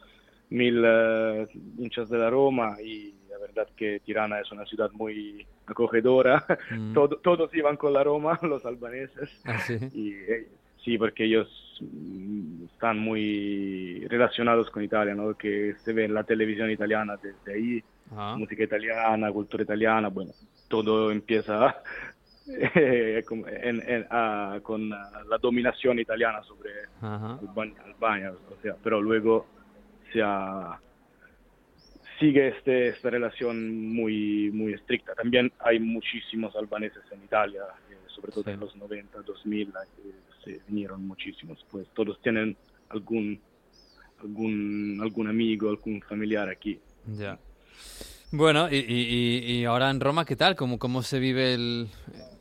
[0.51, 1.47] mil eh,
[1.79, 6.45] hinchas de la Roma y la verdad que Tirana es una ciudad muy acogedora.
[6.71, 6.93] Mm.
[6.95, 9.31] Todo- todos iban con la Roma, los albaneses.
[9.45, 9.79] Ah, sí.
[9.95, 10.49] Y eh,
[10.85, 11.49] sí, porque ellos
[11.81, 15.35] mm, están muy relacionados con Italia, ¿no?
[15.37, 18.35] Que se ve en la televisión italiana desde ahí Ah.
[18.37, 20.33] música italiana, cultura italiana, bueno,
[20.67, 21.77] todo empieza
[22.75, 27.39] eh, con, en- en- ah, con ah, la dominación italiana sobre Ajá.
[27.41, 29.47] Albania, Albania, o sea, pero luego
[30.13, 30.79] se ha-
[32.19, 35.15] sigue este, esta relación muy, muy estricta.
[35.15, 38.51] También hay muchísimos albaneses en Italia, eh, sobre todo Sí.
[38.51, 39.73] en los 90, 2000, eh,
[40.45, 42.57] se vinieron muchísimos, pues todos tienen
[42.91, 43.41] algún,
[44.21, 46.79] algún, algún amigo, algún familiar aquí.
[47.19, 47.39] Ya.
[48.33, 50.55] Bueno, y, y- y- ahora en Roma, ¿qué tal?
[50.55, 51.89] ¿Cómo, cómo se vive el,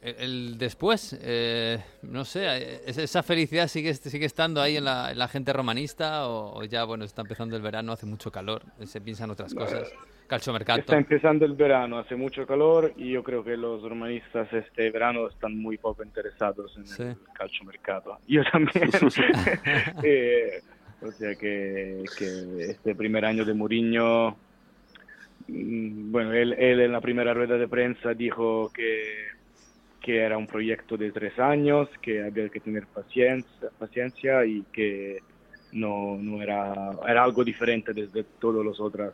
[0.04, 1.17] el- el después?
[1.21, 5.52] Eh, no sé, ¿es- ¿esa felicidad sigue, sigue estando ahí en la, en la gente
[5.52, 9.54] romanista o, o ya, bueno, está empezando el verano, hace mucho calor, se piensan otras
[9.56, 9.91] cosas?
[10.28, 10.82] Calciomercato.
[10.82, 15.28] Está empezando el verano, hace mucho calor y yo creo que los romanistas este verano
[15.28, 17.02] están muy poco interesados en Sí.
[17.02, 18.15] el calciomercato.
[18.28, 18.91] Yo también.
[20.04, 20.62] Eh,
[21.02, 22.25] o sea que, que
[22.69, 24.38] este primer año de Mourinho,
[25.51, 29.25] bueno, él, en la primera rueda de prensa dijo que,
[30.01, 35.19] que era un proyecto de tres años, que había que tener paciencia, paciencia y que
[35.71, 36.74] no, no era,
[37.07, 39.13] era algo diferente desde todos los otros,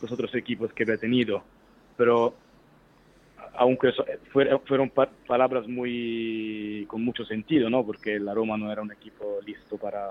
[0.00, 1.44] los otros equipos que había tenido.
[1.96, 2.34] Pero
[3.54, 7.84] aunque eso- fuera- fueron pa- palabras muy con mucho sentido, ¿no?
[7.84, 10.10] Porque la Roma no era un equipo listo para,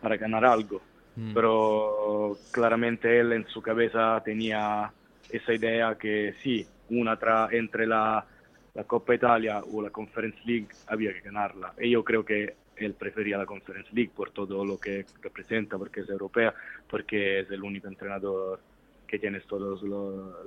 [0.00, 0.89] para ganar algo.
[1.20, 1.34] Mm.
[1.34, 4.90] Pero claramente él en su cabeza tenía
[5.28, 8.24] esa idea que sí, una tra entre la,
[8.74, 11.74] la Coppa Italia o la Conference League había que ganarla.
[11.78, 16.00] Y yo creo que él prefería la Conference League por todo lo que representa, porque
[16.00, 16.54] es europea,
[16.88, 18.60] porque es el único entrenador
[19.06, 19.82] que tiene todas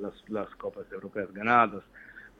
[0.02, 1.84] las, las copas europeas ganadas.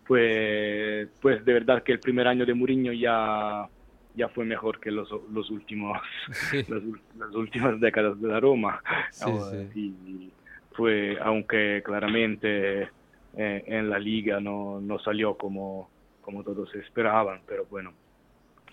[0.08, 3.68] Pues, pues de verdad que el primer año de Mourinho ya,
[4.16, 6.00] ya fue mejor que los, los últimos
[6.50, 6.66] Sí.
[7.18, 8.82] las, últimas décadas de la Roma.
[9.12, 9.96] Sí, Ahora, sí.
[10.06, 10.32] Y
[10.74, 12.90] fue, aunque claramente
[13.36, 15.90] eh, en la liga no, no salió como,
[16.22, 17.94] como todos esperaban, pero bueno.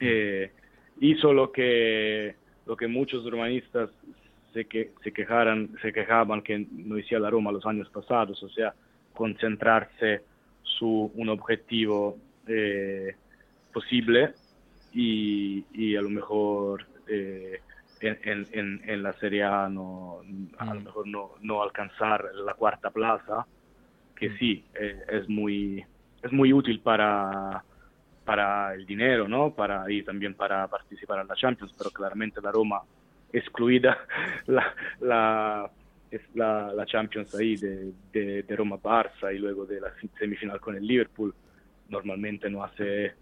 [0.00, 0.50] Eh,
[1.00, 2.34] hizo lo que,
[2.66, 3.90] lo que muchos romanistas
[4.52, 8.48] se, que, se, quejaran, se quejaban que no hacía la Roma los años pasados, o
[8.48, 8.74] sea,
[9.14, 10.22] concentrarse
[10.62, 12.16] su un objetivo
[12.46, 13.14] eh,
[13.72, 14.34] posible
[14.92, 17.60] y, y a lo mejor eh,
[18.00, 20.20] en, en, en, en la Serie A no,
[20.58, 20.84] a lo Mm.
[20.84, 23.46] mejor no, no alcanzar la cuarta plaza,
[24.16, 24.38] que Mm.
[24.38, 25.84] sí, eh, es muy
[26.22, 27.64] es muy útil para
[28.24, 29.54] para el dinero, ¿no?
[29.54, 32.80] Para y también para participar en la Champions, pero claramente la Roma
[33.32, 33.98] excluida
[34.46, 35.70] la, la
[36.10, 40.76] es la, la Champions ahí de, de, de Roma-Barça y luego de la semifinal con
[40.76, 41.34] el Liverpool,
[41.88, 43.14] normalmente no hace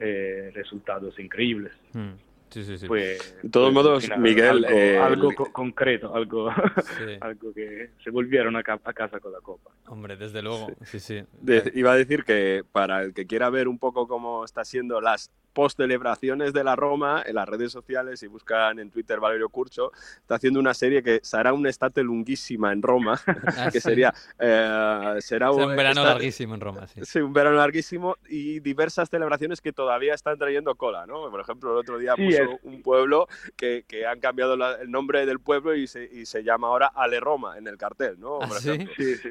[0.00, 1.72] eh, resultados increíbles.
[1.92, 2.12] Mm.
[2.48, 2.86] Sí, sí, sí.
[2.86, 6.54] Fue, De todos fue, modos, final, Miguel, algo, eh, algo el- co- concreto, algo, Sí.
[7.20, 9.72] algo que se volvieron a, ca- a casa con la copa.
[9.88, 10.68] Hombre, desde luego.
[10.84, 11.22] Sí, sí.
[11.40, 15.00] De- iba a decir que para el que quiera ver un poco cómo está siendo
[15.00, 19.90] las post-celebraciones de la Roma en las redes sociales, si buscan en Twitter Valerio Curcho,
[20.20, 23.18] está haciendo una serie que será una estate lunguísima en Roma,
[23.56, 23.88] Ah, que sí.
[23.88, 27.00] sería eh, será un verano esta- larguísimo en Roma, sí.
[27.04, 31.30] Sí, un verano larguísimo y diversas celebraciones que todavía están trayendo cola, ¿no?
[31.30, 33.26] Por ejemplo, el otro día Sí, puso es- un pueblo
[33.56, 36.88] que, que han cambiado la- el nombre del pueblo y se, y se llama ahora
[36.94, 38.42] Ale Roma en el cartel, ¿no?
[38.42, 38.70] ¿Ah, Por sí?
[38.72, 38.94] ejemplo.
[38.98, 39.30] Sí, sí.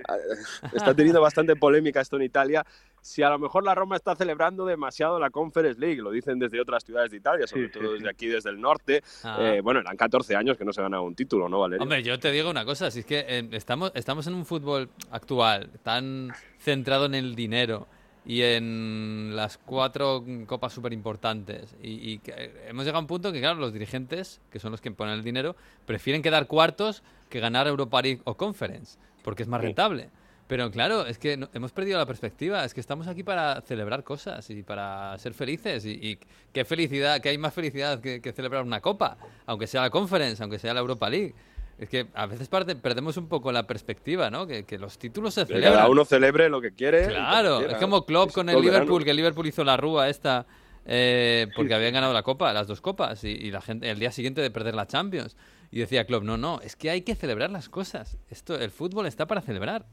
[0.73, 2.65] Está teniendo bastante polémica esto en Italia.
[3.05, 6.59] Si a lo mejor la Roma está celebrando demasiado la Conference League, lo dicen desde
[6.59, 7.93] otras ciudades de Italia, sobre todo sí.
[7.93, 9.03] desde aquí, desde el norte.
[9.23, 9.37] Ah.
[9.41, 11.83] Eh, bueno, eran 14 años que no se ganaba un título, ¿no, Valerio?
[11.83, 14.89] Hombre, yo te digo una cosa, si es que eh, estamos, estamos en un fútbol
[15.11, 17.85] actual tan centrado en el dinero
[18.25, 23.39] y en las cuatro copas súper importantes y, eh, hemos llegado a un punto que,
[23.39, 27.67] claro, los dirigentes, que son los que ponen el dinero, prefieren quedar cuartos que ganar
[27.67, 30.09] Europa League o Conference, porque es más rentable.
[30.47, 34.03] Pero claro, es que no- hemos perdido la perspectiva, es que estamos aquí para celebrar
[34.03, 35.85] cosas y para ser felices.
[35.85, 36.19] Y, y
[36.53, 39.17] qué felicidad, que hay más felicidad que, que celebrar una copa,
[39.47, 41.33] aunque sea la Conference, aunque sea la Europa League.
[41.79, 44.45] Es que a veces parte- perdemos un poco la perspectiva, ¿no?
[44.47, 45.73] Que, que los títulos se celebran.
[45.73, 47.07] cada uno celebre lo que quiere.
[47.07, 49.03] Claro, es como Klopp con el Liverpool, verano.
[49.05, 50.45] que el Liverpool hizo la rúa esta
[50.85, 54.11] eh, porque habían ganado la Copa, las dos copas, y, y la gente el día
[54.11, 55.35] siguiente de perder la Champions.
[55.71, 58.17] Y decía Klopp, no, no, es que hay que celebrar las cosas.
[58.29, 59.85] Esto, el fútbol está para celebrar.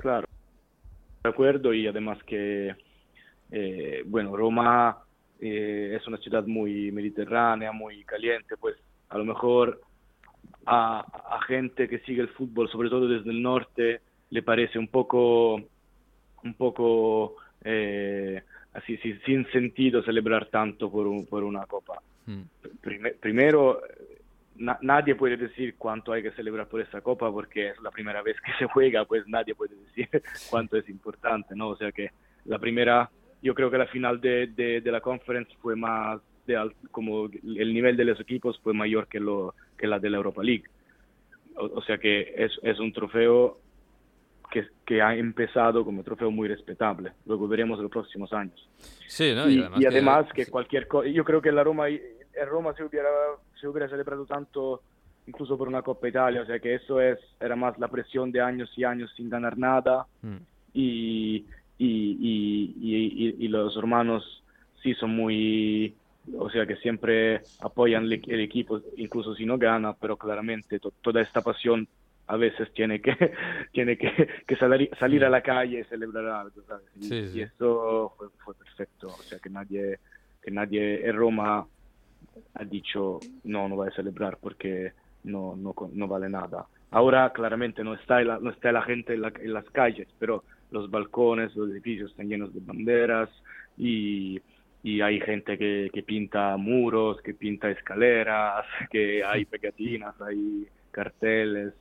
[0.00, 0.26] Claro,
[1.24, 2.74] de acuerdo y además que,
[3.50, 4.98] eh, bueno, Roma
[5.38, 8.76] eh, es una ciudad muy mediterránea, muy caliente, pues
[9.10, 9.80] a lo mejor
[10.66, 14.88] a, a gente que sigue el fútbol, sobre todo desde el norte, le parece un
[14.88, 15.54] poco,
[16.44, 18.42] un poco eh,
[18.72, 22.00] así, sí, sin sentido celebrar tanto por, un- por una copa.
[22.26, 22.42] Mm.
[22.80, 23.80] Prime- primero,
[24.60, 28.22] na- nadie puede decir cuánto hay que celebrar por esta copa porque es la primera
[28.22, 30.08] vez que se juega, pues nadie puede decir
[30.50, 31.68] cuánto es importante, ¿no?
[31.70, 32.10] O sea que
[32.44, 33.10] la primera,
[33.42, 37.74] yo creo que la final de, de, de la conference fue más, de como el
[37.74, 40.64] nivel de los equipos fue mayor que, lo, que la de la Europa League.
[41.56, 43.58] O, o sea que es, es un trofeo
[44.50, 47.12] que, que ha empezado como trofeo muy respetable.
[47.24, 48.68] Luego veremos los próximos años
[49.06, 49.48] Sí, ¿no?
[49.48, 51.86] y, y además, que, que, cualquier cosa, yo creo que la Roma,
[52.34, 53.08] en Roma se hubiera,
[53.60, 54.82] se hubiera celebrado tanto
[55.26, 58.40] incluso por una Copa Italia, o sea que eso es, era más la presión de
[58.40, 60.36] años y años sin ganar nada Mm.
[60.74, 61.46] y,
[61.78, 64.44] y, y, y- los hermanos
[64.82, 65.94] sí son muy,
[66.36, 70.92] o sea que siempre apoyan el, el equipo, incluso si no gana, pero claramente to-
[71.02, 71.86] toda esta pasión
[72.26, 73.14] a veces tiene que,
[73.72, 76.86] tiene que, que salir, salir a la calle y celebrar algo, ¿sabes?
[76.96, 77.40] Y, Sí, sí.
[77.42, 79.98] eso fue, fue perfecto, o sea que nadie,
[80.42, 81.66] que nadie en Roma
[82.54, 84.92] ha dicho no, no voy a celebrar porque
[85.24, 86.66] no, no, no vale nada.
[86.90, 90.44] Ahora claramente no está la, no está la gente en, la- en las calles, pero
[90.70, 93.28] los balcones, los edificios están llenos de banderas
[93.76, 94.40] y,
[94.82, 101.74] y hay gente que, que pinta muros, que pinta escaleras, que hay pegatinas, hay carteles.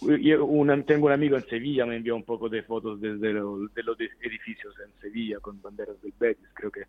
[0.00, 3.68] Yo un- tengo un amigo en Sevilla, me envió un poco de fotos desde lo-
[3.68, 6.82] de los edificios en Sevilla con banderas del Betis, creo que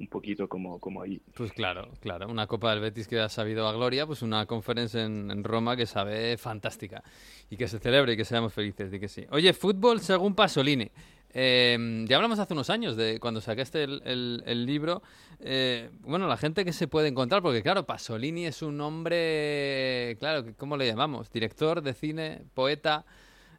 [0.00, 1.20] un poquito como, como ahí.
[1.34, 2.26] Pues claro, claro.
[2.28, 5.76] Una Copa del Betis que ha sabido a gloria, pues una conferencia en, en Roma
[5.76, 7.02] que sabe fantástica.
[7.50, 9.26] Y que se celebre y que seamos felices de que sí.
[9.30, 10.90] Oye, fútbol según Pasolini.
[11.32, 15.02] Eh, ya hablamos hace unos años de cuando sacaste el, el- el libro.
[15.38, 20.44] Eh, bueno, la gente que se puede encontrar, porque claro, Pasolini es un hombre, claro,
[20.56, 21.30] ¿cómo le llamamos?
[21.30, 23.04] Director de cine, poeta,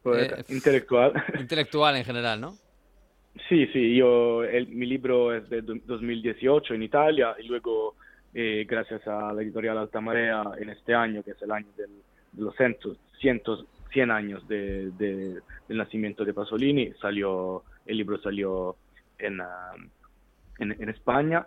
[0.02, 1.12] Poeta, eh, intelectual.
[1.40, 2.56] intelectual en general, ¿no?
[3.48, 7.96] Sí, sí, yo, el- mi libro es de do- 2018 en Italia y luego
[8.34, 11.90] eh, gracias a la editorial Alta Marea en este año, que es el año del,
[12.32, 18.18] de los cientos, cientos, 100 años de, de- del nacimiento de Pasolini, salió, el libro
[18.20, 18.76] salió
[19.18, 19.72] en, ah,
[20.58, 21.46] en, en España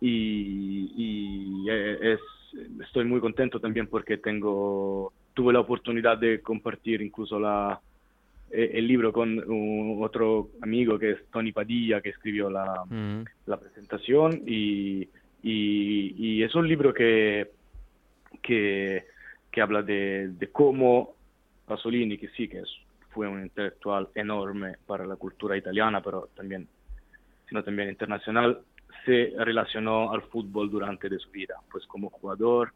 [0.00, 2.20] y, y, eh, es,
[2.82, 7.80] estoy muy contento también porque tengo, tuve la oportunidad de compartir incluso la,
[8.52, 13.24] el libro con un- otro amigo que es Tony Padilla, que escribió la, Mm.
[13.46, 15.08] la presentación y,
[15.42, 17.50] y- y es un libro que,
[18.42, 19.04] que,
[19.50, 21.14] que habla de, de cómo
[21.66, 22.76] Pasolini, que sí que es-
[23.10, 26.66] fue un intelectual enorme para la cultura italiana, pero también,
[27.48, 28.60] sino también internacional,
[29.04, 31.54] se relacionó al fútbol durante de su vida.
[31.70, 32.72] Pues como jugador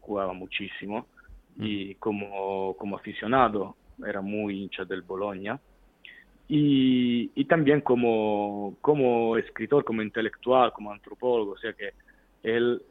[0.00, 1.06] jugaba muchísimo
[1.58, 5.60] y como, como aficionado era muy hincha del Bologna
[6.48, 11.92] y, también como, como escritor, como intelectual, como antropólogo, sea que
[12.42, 12.82] él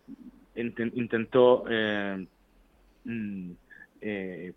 [0.55, 2.25] inten- intentó eh,
[3.03, 3.51] mm,
[4.01, 4.53] eh,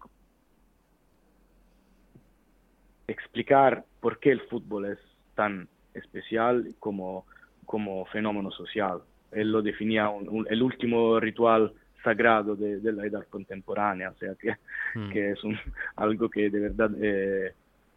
[3.07, 4.99] explicar por qué el fútbol es
[5.35, 7.27] tan especial como,
[7.67, 9.03] como fenómeno social.
[9.33, 10.11] Él lo definía
[10.49, 11.73] el último ritual
[12.05, 14.55] sagrado de, de la edad contemporánea, o sea que,
[14.95, 15.11] Mm.
[15.11, 15.59] que es un,
[15.97, 17.53] algo que de verdad eh,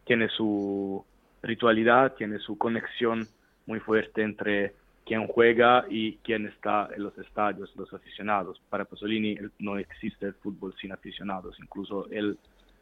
[0.05, 1.03] tiene su
[1.43, 3.27] ritualidad, tiene su conexión
[3.65, 4.73] muy fuerte entre
[5.05, 8.61] quien juega y quien está en los estadios, los aficionados.
[8.69, 12.37] Para Pasolini no existe el fútbol sin aficionados, incluso él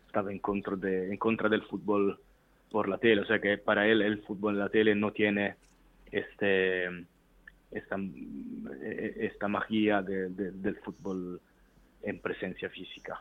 [0.08, 2.18] estaba en contra, de, en contra del fútbol
[2.72, 5.56] por la tele, o sea que para él el fútbol en la tele no tiene
[6.12, 7.06] este
[7.72, 7.98] esta,
[8.82, 11.40] eh, esta magia de- de- del fútbol
[12.04, 13.20] en presencia física.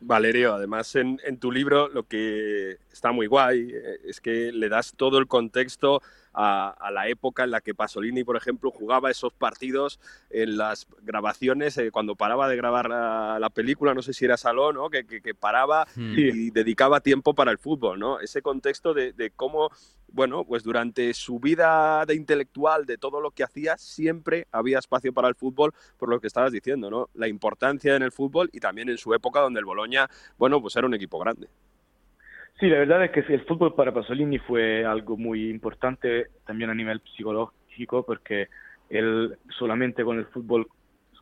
[0.00, 4.68] Valerio, además en, en tu libro lo que está muy guay eh, es que le
[4.68, 6.00] das todo el contexto
[6.32, 9.98] a, a la época en la que Pasolini, por ejemplo, jugaba esos partidos
[10.30, 14.36] en las grabaciones, eh, cuando paraba de grabar la, la película, no sé si era
[14.36, 14.90] Salón, ¿no?
[14.90, 16.14] que, que- que paraba Mm.
[16.18, 18.20] y, y dedicaba tiempo para el fútbol, ¿no?
[18.20, 19.70] Ese contexto de, de cómo,
[20.08, 25.12] bueno, pues durante su vida de intelectual, de todo lo que hacía, siempre había espacio
[25.12, 27.08] para el fútbol, por lo que estabas diciendo, ¿no?
[27.14, 30.08] La importancia en el fútbol y también en su época donde el Boloña,
[30.38, 31.48] bueno, pues era un equipo grande.
[32.60, 36.74] Sí, la verdad es que el fútbol para Pasolini fue algo muy importante también a
[36.74, 38.48] nivel psicológico porque
[38.90, 40.66] él solamente con el fútbol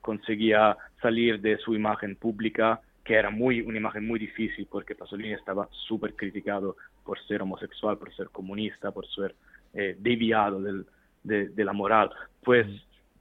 [0.03, 5.33] conseguía salir de su imagen pública, que era muy una imagen muy difícil porque Pasolini
[5.35, 9.37] estaba súper criticado por ser homosexual, por ser comunista, por ser
[9.75, 10.87] eh, deviado del-
[11.23, 12.11] de, de la moral.
[12.43, 12.67] Pues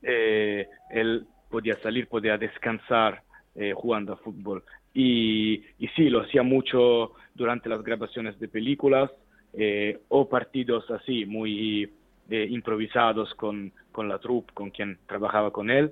[0.02, 3.22] eh, él podía salir, podía descansar
[3.56, 4.64] eh, jugando a fútbol.
[5.00, 9.12] Y, y sí, lo hacía mucho durante las grabaciones de películas
[9.54, 11.88] eh, o partidos así, muy
[12.32, 15.92] eh, improvisados con, con la troupe, con quien trabajaba con él,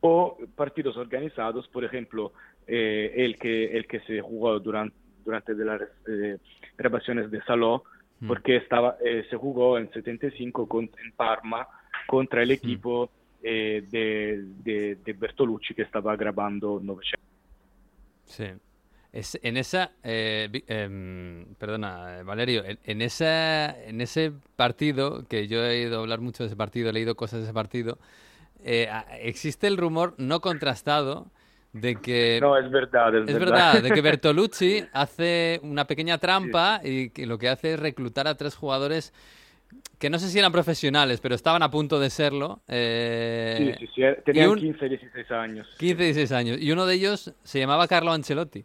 [0.00, 2.32] o partidos organizados, por ejemplo,
[2.68, 6.38] eh, el, que, el que se jugó durante, durante de las eh,
[6.76, 7.82] grabaciones de Saló,
[8.28, 8.96] porque estaba,
[9.30, 11.66] se jugó en 75 con- en Parma
[12.06, 13.10] contra el equipo
[13.42, 17.27] eh, de, de, de Bertolucci que estaba grabando 900.
[18.28, 18.44] Sí.
[19.10, 25.48] Es, en esa, eh, em, perdona, eh, Valerio, en, en esa, en ese partido, que
[25.48, 27.98] yo he ido a hablar mucho de ese partido, he leído cosas de ese partido,
[28.62, 31.30] eh, existe el rumor no contrastado
[31.72, 32.38] de que...
[32.40, 37.26] No, es verdad, es, Es verdad, de que Bertolucci hace una pequeña trampa y que
[37.26, 39.12] lo que hace es reclutar a tres jugadores
[39.98, 42.60] que no sé si eran profesionales, pero estaban a punto de serlo.
[42.68, 45.68] eh, Sí, sí, sí, tenían y un- 15, 16 años.
[45.78, 46.58] 15, 16 años.
[46.60, 48.64] Y uno de ellos se llamaba Carlo Ancelotti.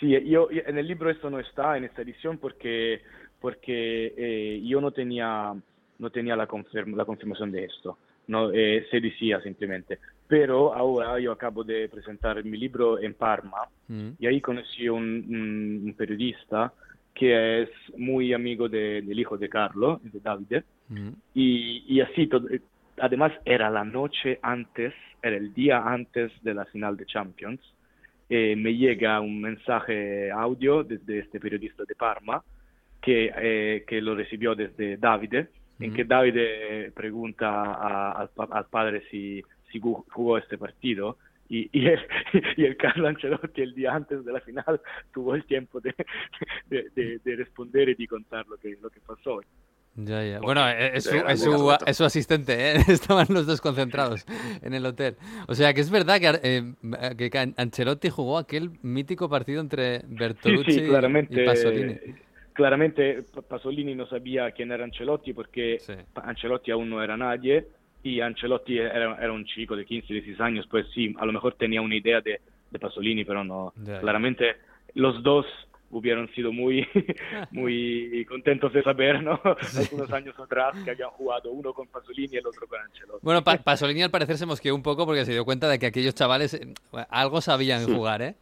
[0.00, 3.02] Sí, yo yo- en el libro esto no está en esta edición porque
[3.40, 5.54] porque eh, yo no tenía
[5.98, 9.98] no tenía la, confirm- la confirmación de esto, no eh, se decía simplemente.
[10.28, 14.08] Pero ahora yo acabo de presentar mi libro en Parma Mm.
[14.18, 16.72] y ahí conocí un, un- un periodista
[17.18, 21.08] que es muy amigo de- del hijo de Carlo, de Davide, Mm.
[21.34, 22.46] y, y así, todo-
[23.00, 24.92] además era la noche antes,
[25.22, 27.60] era el día antes de la final de Champions,
[28.28, 32.42] eh, me llega un mensaje audio desde este periodista de Parma
[33.00, 35.48] que, eh, que lo recibió desde Davide,
[35.80, 41.16] en que Davide pregunta a- al, pa- al padre si, si jugó este partido
[41.48, 42.00] y, y, el,
[42.56, 44.80] y el Carlo Ancelotti el día antes de la final
[45.14, 45.94] tuvo el tiempo de,
[46.68, 49.40] de, de- de responder y de contar lo que, lo que pasó.
[49.98, 50.40] Ya, ya.
[50.40, 52.74] Bueno, eh, es su, es su- es su asistente, ¿eh?
[52.88, 54.26] Estaban los dos concentrados
[54.60, 55.16] en el hotel.
[55.48, 56.74] O sea, que es verdad que, eh,
[57.16, 61.94] que Ancelotti jugó aquel mítico partido entre Bertolucci sí, sí, claramente, y Pasolini.
[62.52, 65.94] Claramente Pa- Pasolini no sabía quién era Ancelotti porque Sí.
[66.14, 67.66] Ancelotti aún no era nadie
[68.02, 71.54] y Ancelotti era, era un chico de 15, 16 años, pues sí, a lo mejor
[71.54, 72.40] tenía una idea de,
[72.70, 74.00] de Pasolini, pero no, Ya.
[74.00, 74.56] claramente
[74.94, 75.46] los dos
[75.90, 76.86] hubieran sido muy,
[77.52, 79.40] muy contentos de saber, ¿no?
[79.76, 83.20] Algunos años atrás que habían jugado uno con Pasolini y el otro con Ancelotti.
[83.24, 85.86] Bueno, Pa- Pasolini al parecer se mosqueó un poco porque se dio cuenta de que
[85.86, 86.74] aquellos chavales eh,
[87.10, 88.34] algo sabían jugar, ¿eh?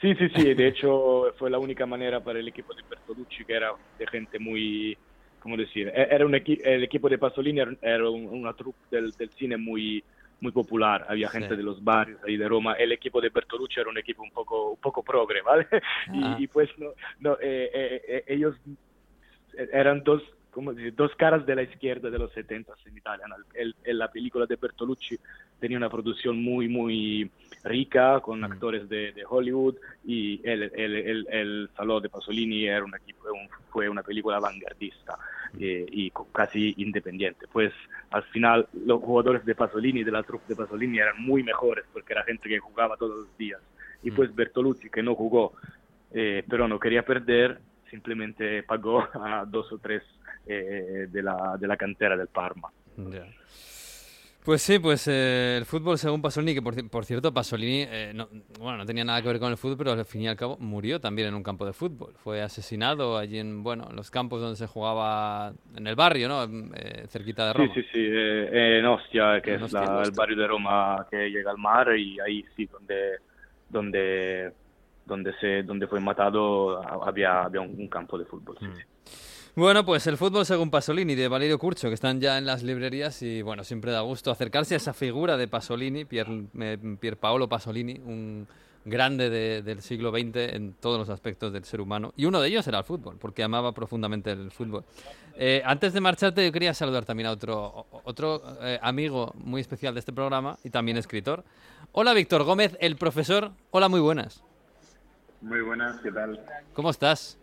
[0.00, 3.52] Sí, sí, sí, de hecho fue la única manera para el equipo de Bertolucci, que
[3.52, 4.96] era de gente muy,
[5.40, 5.88] ¿cómo decir?
[5.88, 9.56] E- Era un equi- el equipo de Pasolini era, un- una troupe del, del cine
[9.56, 10.02] muy,
[10.40, 11.56] muy popular, había gente Sí.
[11.56, 14.70] de los barrios ahí de Roma, el equipo de Bertolucci era un equipo un poco,
[14.70, 15.66] un poco progre, ¿vale?
[16.08, 16.36] Ah.
[16.38, 16.88] Y, y pues no,
[17.20, 18.54] no, eh, eh, eh, ellos
[19.72, 20.94] eran dos, ¿cómo decir?
[20.94, 23.24] dos caras de la izquierda de los 70 en Italia.
[23.54, 25.18] El- el- la película de Bertolucci
[25.58, 27.30] tenía una producción muy, muy
[27.64, 32.82] rica, con actores de, de Hollywood, y el, el, el, el Saló de Pasolini era
[32.84, 35.18] un equipo, un- fue una película vanguardista
[35.58, 37.46] eh, y casi independiente.
[37.52, 37.72] Pues
[38.10, 42.12] al final los jugadores de Pasolini, de la troupe de Pasolini, eran muy mejores porque
[42.14, 43.60] era gente que jugaba todos los días.
[44.02, 45.52] Y pues Bertolucci, que no jugó,
[46.12, 50.02] eh, pero no quería perder, simplemente pagó a dos o tres
[50.52, 52.68] eh, de, la, de la cantera del Parma.
[54.42, 58.12] Pues sí, pues eh, el fútbol según Pasolini, que por, ci- por cierto Pasolini eh,
[58.14, 58.26] no,
[58.58, 60.56] bueno, no tenía nada que ver con el fútbol, pero al fin y al cabo
[60.58, 62.14] murió también en un campo de fútbol.
[62.16, 66.42] Fue asesinado allí en, bueno, en los campos donde se jugaba en el barrio, ¿no?
[66.44, 67.74] En, eh, cerquita de Roma.
[67.74, 71.50] sí, sí, eh, en Ostia, que En es la- el barrio de Roma que llega
[71.50, 73.18] al mar, y ahí sí, donde,
[73.68, 74.52] donde,
[75.04, 78.56] donde, se, donde fue matado, había, había un, un campo de fútbol.
[78.58, 78.82] sí, sí.
[79.56, 83.20] Bueno, pues el fútbol según Pasolini de Valerio Curcio, que están ya en las librerías
[83.22, 86.26] y bueno, siempre da gusto acercarse a esa figura de Pasolini, Pier,
[86.60, 88.46] eh, Pier Paolo Pasolini, un
[88.84, 92.14] grande de- del siglo XX en todos los aspectos del ser humano.
[92.16, 94.84] Y uno de ellos era el fútbol, porque amaba profundamente el fútbol.
[95.36, 99.94] Eh, antes de marcharte, yo quería saludar también a otro, otro eh, amigo muy especial
[99.94, 101.44] de este programa y también escritor.
[101.92, 103.50] Hola, Víctor Gómez, el profesor.
[103.70, 104.42] Hola, muy buenas.
[105.42, 106.40] Muy buenas, ¿qué tal?
[106.72, 107.36] ¿Cómo estás?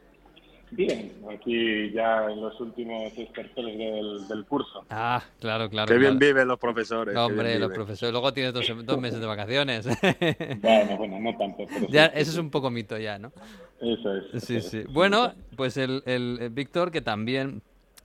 [0.71, 4.85] Bien, aquí ya en los últimos estertores del, del curso.
[4.89, 5.87] Ah, claro, claro.
[5.87, 6.33] Qué bien claro.
[6.33, 7.15] viven los profesores.
[7.15, 7.73] Hombre, los viven.
[7.85, 8.11] profesores.
[8.11, 9.87] Luego tienes dos, dos meses de vacaciones.
[10.61, 12.11] Bueno, bueno, no tanto, pero ya, sí.
[12.15, 13.31] eso es un poco mito ya, ¿no?
[13.79, 14.43] Eso es.
[14.43, 14.77] Sí, eso sí.
[14.79, 14.87] es.
[14.91, 17.61] Bueno, pues el, el- el Víctor, que también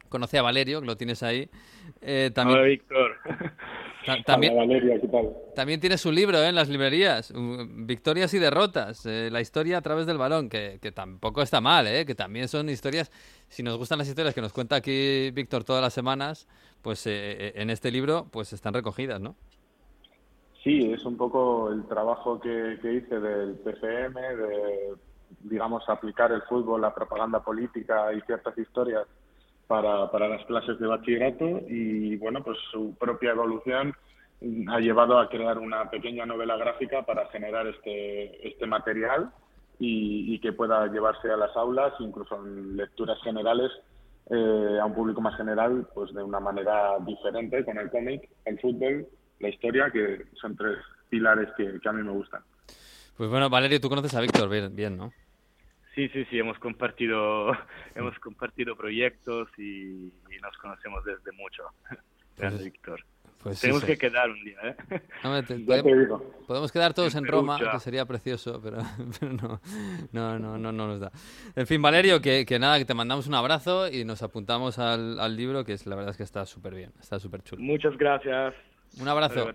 [0.09, 1.49] conoce a Valerio, que lo tienes ahí,
[2.01, 3.17] eh, también, Hola, Víctor.
[4.24, 5.30] También, Valeria, ¿qué tal?
[5.55, 6.48] también tiene su libro ¿eh?
[6.48, 10.92] en las librerías, Victorias y Derrotas, eh, la historia a través del balón, que, que
[10.92, 12.05] tampoco está mal, ¿eh?
[12.05, 13.11] que también son historias,
[13.48, 16.48] si nos gustan las historias que nos cuenta aquí Víctor todas las semanas,
[16.82, 19.36] pues eh, eh, en este libro pues están recogidas, ¿no?
[20.62, 24.94] Sí, es un poco el trabajo que, que hice del PCM, de,
[25.40, 29.07] digamos, aplicar el fútbol, la propaganda política y ciertas historias
[29.73, 33.95] para, para las clases de bachillerato y, bueno, pues su propia evolución
[34.68, 39.31] ha llevado a crear una pequeña novela gráfica para generar este, este material
[39.79, 43.70] y, y que pueda llevarse a las aulas, incluso en lecturas generales,
[44.29, 48.61] eh, a un público más general, pues de una manera diferente con el cómic, el
[48.61, 49.07] fútbol,
[49.41, 50.77] la historia, que son tres
[51.09, 52.43] pilares que, a mí me gustan.
[53.16, 55.14] Pues bueno, Valerio, tú conoces a Víctor bien, ¿no?
[55.95, 57.53] Sí, sí, sí, hemos compartido,
[57.95, 59.62] hemos compartido proyectos y,
[60.07, 61.64] y nos conocemos desde mucho.
[62.36, 63.05] Grande Víctor.
[63.43, 63.88] Pues Tenemos sí.
[63.88, 64.76] que quedar un día, ¿eh?
[65.49, 66.22] Te- podemos-.
[66.47, 68.78] Podemos quedar todos en En Roma, que sería precioso, pero,
[69.18, 69.61] pero no,
[70.12, 71.11] no, no, no, no nos da.
[71.57, 75.18] En fin, Valerio, que, que nada, que te mandamos un abrazo y nos apuntamos al,
[75.18, 77.61] al libro, que es, la verdad es que está súper bien, está súper chulo.
[77.62, 78.55] Muchas gracias.
[79.01, 79.53] Un abrazo.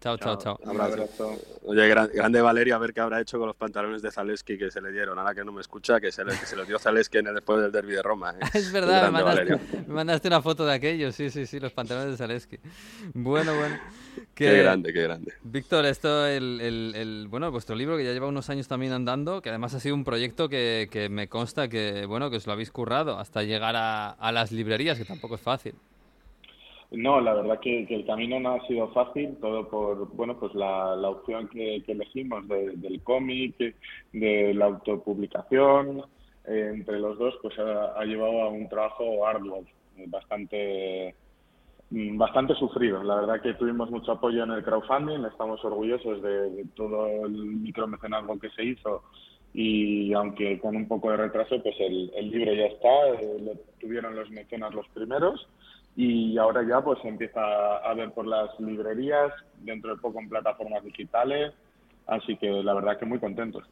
[0.00, 0.58] Chao, chao, chao.
[0.64, 1.36] Un abrazo.
[1.66, 4.70] Oye, gran- grande Valeria, a ver qué habrá hecho con los pantalones de Zaleski que
[4.70, 5.18] se le dieron.
[5.18, 7.34] Ahora que no me escucha, que se, le, que se los dio Zaleski en el,
[7.34, 8.30] después del derby de Roma.
[8.32, 8.36] ¿eh?
[8.54, 12.12] Es verdad, me mandaste, me mandaste una foto de aquellos, sí, sí, sí, los pantalones
[12.12, 12.58] de Zaleski.
[13.12, 13.78] Bueno, bueno.
[14.34, 15.34] Qué grande, qué grande.
[15.42, 19.42] Víctor, esto, el, el, el- bueno, vuestro libro que ya lleva unos años también andando,
[19.42, 22.54] que además ha sido un proyecto que, que me consta que, bueno, que os lo
[22.54, 25.74] habéis currado hasta llegar a, a las librerías, que tampoco es fácil.
[26.92, 30.96] No, la verdad que, el camino no ha sido fácil, todo por bueno pues la,
[30.96, 33.56] la opción que, elegimos de- del cómic,
[34.12, 36.00] de la autopublicación,
[36.46, 39.64] eh, entre los dos pues ha, llevado a un trabajo arduo,
[40.08, 41.14] bastante
[41.90, 43.04] mm, bastante sufrido.
[43.04, 48.38] La verdad que tuvimos mucho apoyo en el crowdfunding, estamos orgullosos de, todo el micromecenazgo
[48.40, 49.04] que se hizo
[49.54, 53.52] y aunque con un poco de retraso pues el, el libro ya está, eh, lo
[53.78, 55.46] tuvieron los mecenas los primeros
[55.96, 57.40] y ahora ya pues se empieza
[57.78, 61.52] a ver por las librerías, dentro de poco en plataformas digitales,
[62.06, 63.64] así que la verdad que muy contentos.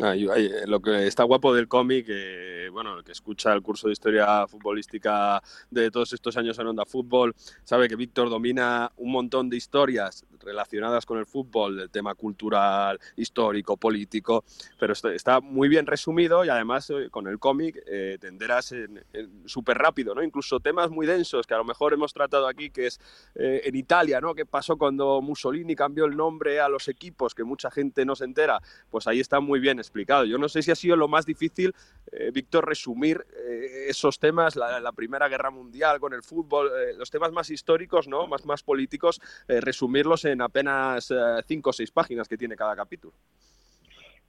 [0.00, 3.62] Ay, ay, eh, lo que está guapo del cómic, eh, bueno, el que escucha el
[3.62, 5.40] curso de historia futbolística
[5.70, 7.32] de todos estos años en Onda Fútbol,
[7.62, 12.98] sabe que Víctor domina un montón de historias relacionadas con el fútbol, del tema cultural,
[13.16, 14.44] histórico, político,
[14.80, 19.48] pero está, muy bien resumido y además eh, con el cómic eh, tenderás en- en
[19.48, 20.24] súper rápido, ¿no?
[20.24, 23.00] Incluso temas muy densos que a lo mejor hemos tratado aquí, que es
[23.36, 24.34] eh, en Italia, ¿no?
[24.34, 28.24] ¿Qué pasó cuando Mussolini cambió el nombre a los equipos, que mucha gente no se
[28.24, 28.60] entera?
[28.90, 30.24] Pues ahí está muy bien explicado.
[30.24, 31.74] Yo no sé si ha sido lo más difícil,
[32.12, 37.10] eh, Víctor, resumir eh, esos temas, la, Primera Guerra Mundial con el fútbol, eh, los
[37.10, 38.26] temas más históricos, ¿no?
[38.26, 41.12] Más, más políticos, eh, resumirlos en apenas
[41.46, 43.14] cinco o seis páginas que tiene cada capítulo.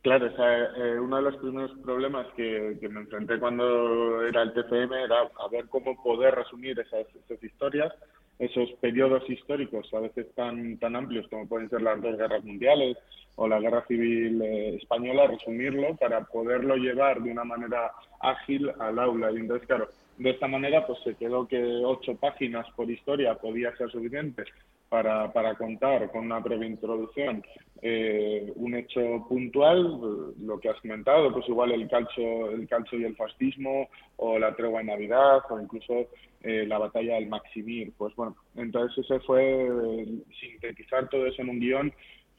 [0.05, 4.43] Claro, o sea, eh, uno de los primeros problemas que, que me enfrenté cuando era
[4.43, 7.91] el TFM era a ver cómo poder resumir esas, esas historias,
[8.39, 12.97] esos periodos históricos a veces tan, tan amplios como pueden ser las dos guerras mundiales
[13.35, 18.99] o la guerra civil eh, española, resumirlo para poderlo llevar de una manera ágil al
[18.99, 19.31] aula.
[19.31, 23.75] Y entonces, claro, de esta manera pues se quedó que ocho páginas por historia podía
[23.75, 24.43] ser suficiente
[24.89, 27.43] para, para contar con una breve introducción
[27.81, 33.03] eh, un hecho puntual, lo que has comentado, pues igual el calcio, el calcio y
[33.03, 36.07] el fascismo, o la tregua en Navidad, o incluso
[36.41, 37.93] eh, la batalla del Maximir.
[37.97, 40.05] Pues bueno, entonces ese fue,
[40.39, 41.93] sintetizar todo eso en un guion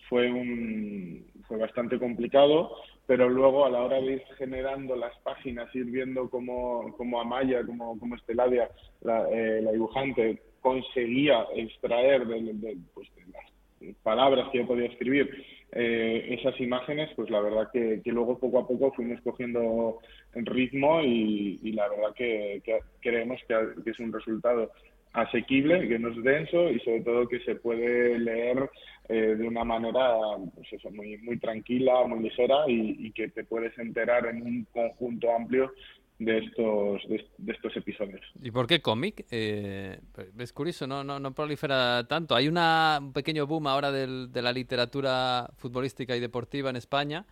[0.09, 2.73] fue, un, fue bastante complicado,
[3.07, 7.65] pero luego a la hora de ir generando las páginas, ir viendo cómo, cómo Amaya,
[7.65, 8.71] como, como Esteladia,
[9.03, 15.31] la, eh, la dibujante, conseguía extraer pues, de las palabras que yo podía escribir
[15.71, 20.01] eh, esas imágenes, pues la verdad que, que, luego poco a poco fuimos cogiendo
[20.35, 23.55] ritmo y, la verdad que, que creemos que,
[23.89, 24.73] es un resultado
[25.13, 28.69] asequible, que no es denso y sobre todo que se puede leer
[29.09, 30.17] eh, de una manera
[30.53, 35.73] pues muy, tranquila, muy ligera y que te puedes enterar en un conjunto amplio
[36.19, 38.21] de estos de, estos episodios.
[38.43, 39.27] ¿Y por qué cómic?
[39.31, 40.01] Eh,
[40.39, 42.35] es curioso, no, no, no prolifera tanto.
[42.35, 47.27] Hay una, un pequeño boom ahora del, de la literatura futbolística y deportiva en España,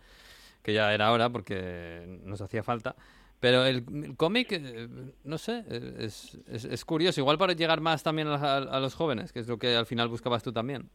[0.61, 2.95] que ya era hora porque nos hacía falta.
[3.39, 3.83] Pero el,
[4.15, 4.87] cómic, eh,
[5.23, 5.63] no sé,
[5.99, 7.19] es, es, es, curioso.
[7.21, 10.07] Igual para llegar más también a, a, los jóvenes, que es lo que al final
[10.07, 10.89] buscabas tú también.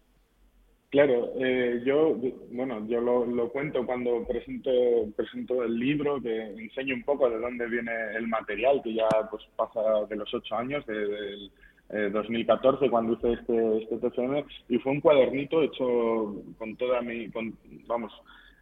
[0.91, 2.17] Claro, eh, yo,
[2.51, 4.71] bueno, yo lo, lo, cuento cuando presento,
[5.15, 9.45] presento el libro, que enseño un poco de dónde viene el material, que ya pues
[9.55, 11.51] pasa de los ocho años, del
[11.91, 17.03] de, eh, 2014, cuando hice este, este TFM, y fue un cuadernito hecho con toda
[17.03, 18.13] mi, con, vamos,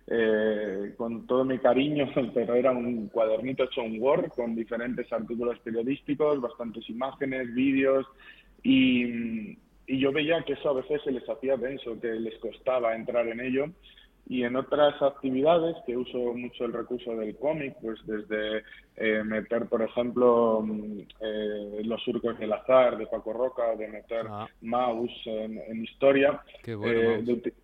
[0.08, 5.58] eh, con todo mi cariño, pero era un cuadernito hecho en Word, con diferentes artículos
[5.60, 8.06] periodísticos, bastantes imágenes, vídeos,
[8.62, 9.56] y
[9.88, 13.26] y yo veía que eso a veces se les hacía denso, que les costaba entrar
[13.26, 13.66] en ello.
[14.30, 18.62] Y en otras actividades que uso mucho el recurso del cómic, pues desde
[18.96, 20.62] eh, meter, por ejemplo,
[21.22, 24.46] eh, los surcos del azar de Paco Roca, de meter ah.
[24.60, 27.54] mouse en, en historia, bueno, eh, de,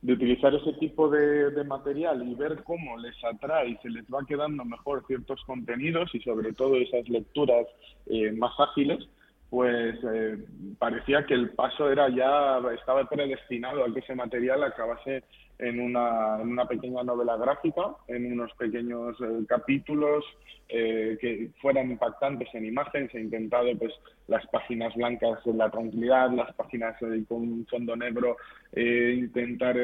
[0.00, 4.04] de, utilizar ese tipo de, de, material y ver cómo les atrae y se les
[4.06, 7.68] va quedando mejor ciertos contenidos y sobre todo esas lecturas
[8.06, 9.06] eh, más ágiles,
[9.52, 10.38] pues eh,
[10.78, 15.24] parecía que el paso era ya estaba predestinado a que ese material acabase
[15.58, 20.24] en una, una pequeña novela gráfica, en unos pequeños eh, capítulos
[20.70, 23.14] eh, que fueran impactantes en imágenes.
[23.14, 23.92] He intentado pues
[24.26, 26.96] las páginas blancas en la tranquilidad, las páginas
[27.28, 28.38] con fondo negro,
[28.74, 29.76] intentar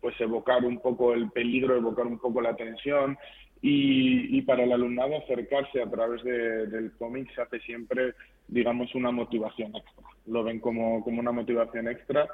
[0.00, 3.16] pues evocar un poco el peligro, evocar un poco la tensión.
[3.64, 8.14] Y, y para el alumnado acercarse a través de, del cómic se hace siempre
[8.48, 10.04] digamos, una motivación extra.
[10.26, 12.28] Lo ven como, como una motivación extra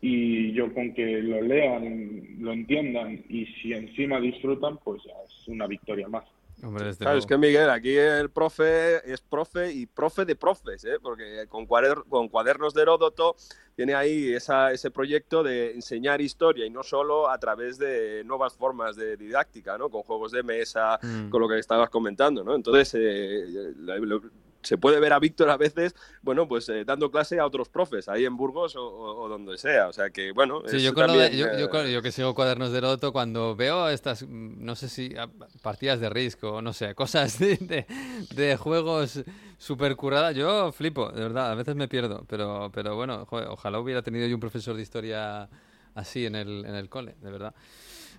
[0.00, 5.48] y yo con que lo lean, lo entiendan y si encima disfrutan, pues ya es
[5.48, 6.24] una victoria más.
[6.62, 10.84] Hombre, desde claro, es que Miguel, aquí el profe es profe y profe de profes,
[10.84, 10.98] ¿eh?
[11.02, 13.34] porque con, cuader con cuadernos de Heródoto
[13.74, 18.54] tiene ahí esa, ese proyecto de enseñar historia y no solo a través de nuevas
[18.54, 19.88] formas de didáctica, ¿no?
[19.88, 21.30] con juegos de mesa, mm.
[21.30, 22.44] con lo que estabas comentando.
[22.44, 22.54] ¿no?
[22.54, 24.20] Entonces, eh, lo,
[24.62, 28.08] se puede ver a Víctor a veces, bueno, pues eh, dando clase a otros profes,
[28.08, 29.88] ahí en Burgos o, o, o donde sea.
[29.88, 30.62] O sea que, bueno.
[30.66, 34.76] Sí, yo, también, yo, yo, yo, que sigo cuadernos de Heródoto, cuando veo estas, no
[34.76, 35.14] sé si
[35.62, 37.86] partidas de risco, no sé, cosas de, de,
[38.34, 39.24] de juegos
[39.58, 43.78] súper curadas, yo flipo, de verdad, a veces me pierdo, pero, pero bueno, joder, ojalá
[43.78, 45.48] hubiera tenido yo un profesor de historia
[45.94, 47.54] así en el, en el cole, de verdad.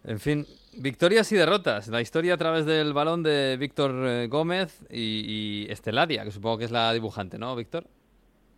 [0.06, 0.46] En fin,
[0.78, 1.88] victorias y derrotas.
[1.88, 6.66] La historia a través del balón de Víctor Gómez y, y, Esteladia, que supongo que
[6.66, 7.86] es la dibujante, ¿no, Víctor?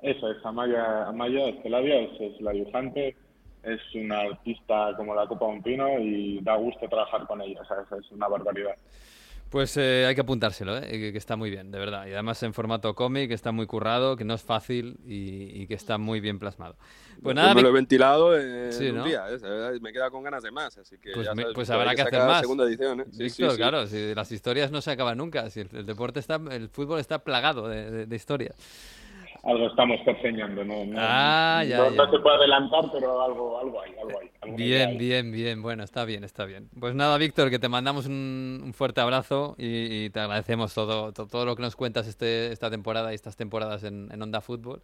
[0.02, 3.16] Eso es, Amaya, Amaya Esteladia es, la dibujante.
[3.64, 7.91] es una artista como la Copa de un y da gusto trabajar con ella, ¿sabes?
[7.91, 8.76] Es una barbaridad.
[9.50, 10.82] Pues eh, hay que apuntárselo, ¿eh?
[10.89, 12.08] que, que está muy bien, de verdad.
[12.08, 15.68] Y además en formato cómic, que está muy currado, que no es fácil y, y
[15.68, 16.76] que está muy bien plasmado.
[17.24, 19.06] Pues nada, me lo he ventilado en Sí, un ¿no?
[19.06, 19.80] día, ¿eh?
[19.82, 22.02] me queda con ganas de más, así que Pues, ya me- sabes, pues habrá que
[22.02, 22.41] hacer más.
[22.41, 23.06] segunda edición, ¿eh?
[23.06, 23.58] Sí, sí, Víctor, sí.
[23.58, 27.00] claro, si las historias no se acaban nunca, si el, el deporte está, el fútbol
[27.00, 28.56] está plagado de, de- de historias.
[29.46, 30.84] Algo estamos perseñando, ¿no?
[30.86, 32.04] No, Ah, ya, no, ya.
[32.04, 34.54] no se puede adelantar, pero algo, algo hay, algo hay.
[34.56, 34.98] Bien, hay.
[34.98, 36.68] bien, bien, bueno, está bien, está bien.
[36.80, 41.14] Pues nada, Víctor, que te mandamos un, un fuerte abrazo y, y te agradecemos todo,
[41.14, 44.41] to- todo, lo que nos cuentas este, esta temporada y estas temporadas en, en Onda
[44.41, 44.82] Fútbol.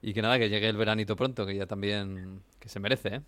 [0.00, 3.20] Y que nada, que llegue el veranito pronto, que ya también que se merece, ¿eh?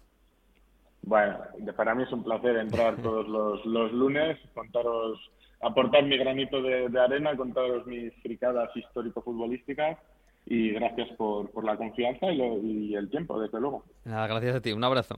[1.02, 1.36] Bueno,
[1.76, 5.18] para mí es un placer entrar todos los, los lunes, contaros,
[5.60, 9.98] aportar mi granito de, de arena, contaros mis fricadas histórico-futbolísticas
[10.46, 13.84] y gracias por, por la confianza y, lo- y el tiempo, desde luego.
[14.04, 15.16] Nada, gracias a ti, un abrazo.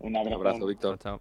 [0.00, 0.34] Un abrazo.
[0.36, 0.98] abrazo, Víctor.
[0.98, 1.20] Chao.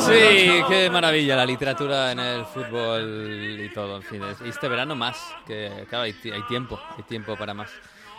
[0.00, 4.22] Sí, qué maravilla la literatura en el fútbol y todo, en fin.
[4.46, 7.70] este verano más, que claro, hay, hay tiempo, hay tiempo para más.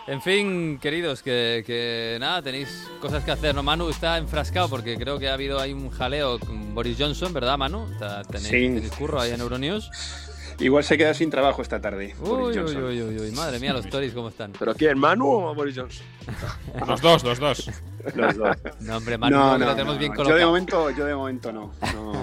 [0.08, 3.64] En fin, queridos, que, que nada, tenéis cosas que hacer, ¿no?
[3.64, 7.58] Manu está enfrascado porque creo que ha habido ahí un jaleo con Boris Johnson, ¿verdad,
[7.58, 7.88] Manu?
[7.92, 8.52] Está- tenéis, Sí.
[8.68, 9.90] tenéis curro ahí en Euronews.
[10.60, 12.16] Igual se queda sin trabajo esta tarde.
[12.20, 12.84] Uy, Boris uy, Johnson.
[12.86, 14.54] uy, uy, uy, madre mía, los Tories cómo están.
[14.58, 16.06] ¿Pero quién, Manu o Boris Johnson?
[16.88, 17.70] Los dos, los dos.
[18.16, 18.56] Los dos.
[18.80, 20.18] No, hombre, Manu, No, que no, lo tenemos no, bien no.
[20.18, 20.48] Yo de colocado.
[20.48, 21.72] momento, yo de momento no.
[21.94, 22.14] No,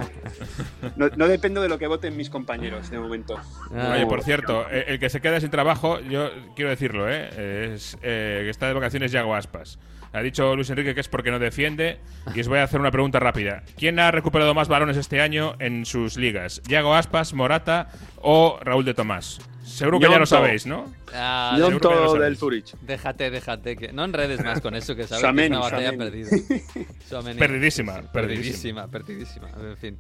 [0.97, 3.39] no, no dependo de lo que voten mis compañeros, de momento.
[3.75, 7.75] Ah, Oye, por cierto, eh, el que se queda sin trabajo, yo quiero decirlo, ¿eh?
[7.75, 9.79] es eh, que está de vacaciones Yago Aspas.
[10.13, 11.99] Ha dicho Luis Enrique que es porque no defiende.
[12.35, 13.63] Y os voy a hacer una pregunta rápida.
[13.77, 16.63] ¿Quién ha recuperado más balones este año en sus ligas?
[16.69, 19.41] ¿Yago Aspas, Morata o Raúl de Tomás?
[19.65, 20.93] Seguro que ya lo sabéis, ¿no?
[21.15, 22.21] ah, sabéis.
[22.21, 22.75] del Zurich.
[22.83, 26.29] Déjate, déjate, que no enredes más con eso, que sabes que es una batalla perdida.
[27.09, 27.39] Suameni.
[27.39, 29.49] Perdidísima, Perdidísima, perdidísima.
[29.49, 29.99] En fin.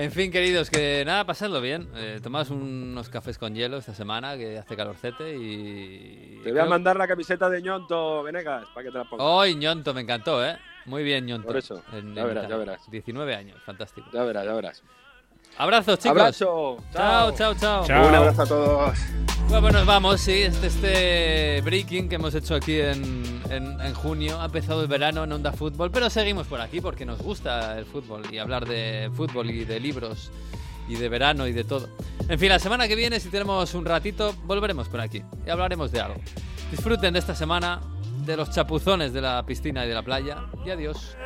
[0.00, 1.88] En fin, queridos, que nada, pasadlo bien.
[1.96, 6.40] Eh, tomad unos cafés con hielo esta semana, que hace calorcete y...
[6.44, 9.26] Te voy a mandar la camiseta de Ñonto, Venegas, para que te la pongas.
[9.26, 9.92] ¡Hoy, Ñonto!
[9.94, 10.56] Me encantó, ¿eh?
[10.84, 11.48] Muy bien, Ñonto.
[11.48, 11.82] Por eso.
[11.92, 12.88] En- Ya en verás, ya verás.
[12.88, 14.08] 19 años, fantástico.
[14.12, 14.84] Ya verás, ya verás.
[15.58, 16.18] Abrazos, chicos.
[16.18, 16.76] Abrazo.
[16.92, 17.84] Chao, chao, chao.
[17.86, 18.08] Chao.
[18.08, 18.98] Un abrazo a todos.
[19.48, 23.94] Bueno, pues nos vamos, sí, este, este breaking que hemos hecho aquí en, en- en
[23.94, 24.40] junio.
[24.40, 27.86] Ha empezado el verano en Onda Fútbol, pero seguimos por aquí porque nos gusta el
[27.86, 30.30] fútbol y hablar de fútbol y de libros
[30.86, 31.88] y de verano y de todo.
[32.28, 35.90] En fin, la semana que viene, si tenemos un ratito, volveremos por aquí y hablaremos
[35.92, 36.20] de algo.
[36.70, 37.80] Disfruten de esta semana,
[38.26, 40.36] de los chapuzones de la piscina y de la playa
[40.66, 41.16] y adiós.